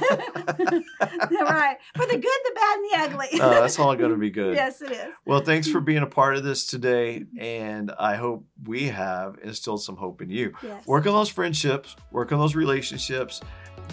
Yeah, 1.30 1.42
right. 1.42 1.76
For 1.96 2.04
the 2.06 2.18
good, 2.18 2.22
the 2.22 2.52
bad, 2.54 2.78
and 2.78 2.84
the 2.84 2.96
ugly. 3.14 3.40
Uh, 3.40 3.50
that's 3.60 3.78
all 3.78 3.94
going 3.94 4.10
to 4.10 4.16
be 4.16 4.30
good. 4.30 4.54
yes, 4.56 4.82
it 4.82 4.90
is. 4.92 5.06
Well, 5.24 5.40
thanks 5.40 5.68
for 5.68 5.80
being 5.80 6.02
a 6.02 6.06
part 6.06 6.36
of 6.36 6.42
this 6.44 6.66
today. 6.66 7.24
And 7.38 7.92
I 7.98 8.16
hope 8.16 8.44
we 8.64 8.88
have 8.88 9.38
instilled 9.42 9.82
some 9.82 9.96
hope 9.96 10.20
in 10.20 10.30
you. 10.30 10.52
Yes. 10.62 10.86
Work 10.86 11.06
on 11.06 11.12
those 11.12 11.28
friendships, 11.28 11.94
work 12.10 12.32
on 12.32 12.40
those 12.40 12.56
relationships, 12.56 13.40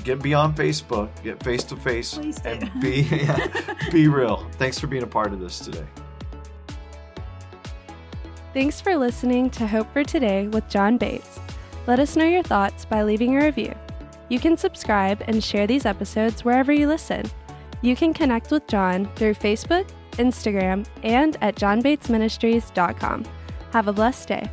get 0.04 0.22
beyond 0.22 0.56
Facebook, 0.56 1.10
get 1.24 1.42
face 1.44 1.64
to 1.66 1.76
face, 1.76 2.16
Please 2.16 2.40
do. 2.40 2.50
and 2.50 2.82
be, 2.82 3.02
yeah, 3.02 3.48
be 3.92 4.08
real. 4.08 4.48
Thanks 4.54 4.80
for 4.80 4.88
being 4.88 5.04
a 5.04 5.08
part 5.08 5.34
of 5.34 5.40
this 5.40 5.60
today. 5.60 5.86
Thanks 8.54 8.82
for 8.82 8.96
listening 8.98 9.52
to 9.52 9.68
Hope 9.68 9.92
for 9.94 10.04
Today 10.04 10.48
with 10.48 10.68
John 10.68 10.98
Bates. 10.98 11.40
Let 11.88 12.00
us 12.00 12.18
know 12.18 12.26
your 12.26 12.44
thoughts 12.44 12.84
by 12.84 13.04
leaving 13.04 13.38
a 13.38 13.46
review. 13.46 13.74
You 14.28 14.40
can 14.40 14.58
subscribe 14.58 15.24
and 15.28 15.42
share 15.42 15.66
these 15.66 15.86
episodes 15.86 16.44
wherever 16.44 16.74
you 16.74 16.88
listen. 16.88 17.24
You 17.82 17.96
can 17.96 18.14
connect 18.14 18.52
with 18.52 18.68
John 18.68 19.10
through 19.16 19.36
Facebook, 19.36 19.90
Instagram, 20.14 20.86
and 21.04 21.38
at 21.42 21.56
johnbatesministries.com. 21.56 23.26
Have 23.72 23.88
a 23.88 23.94
blessed 23.94 24.28
day. 24.28 24.52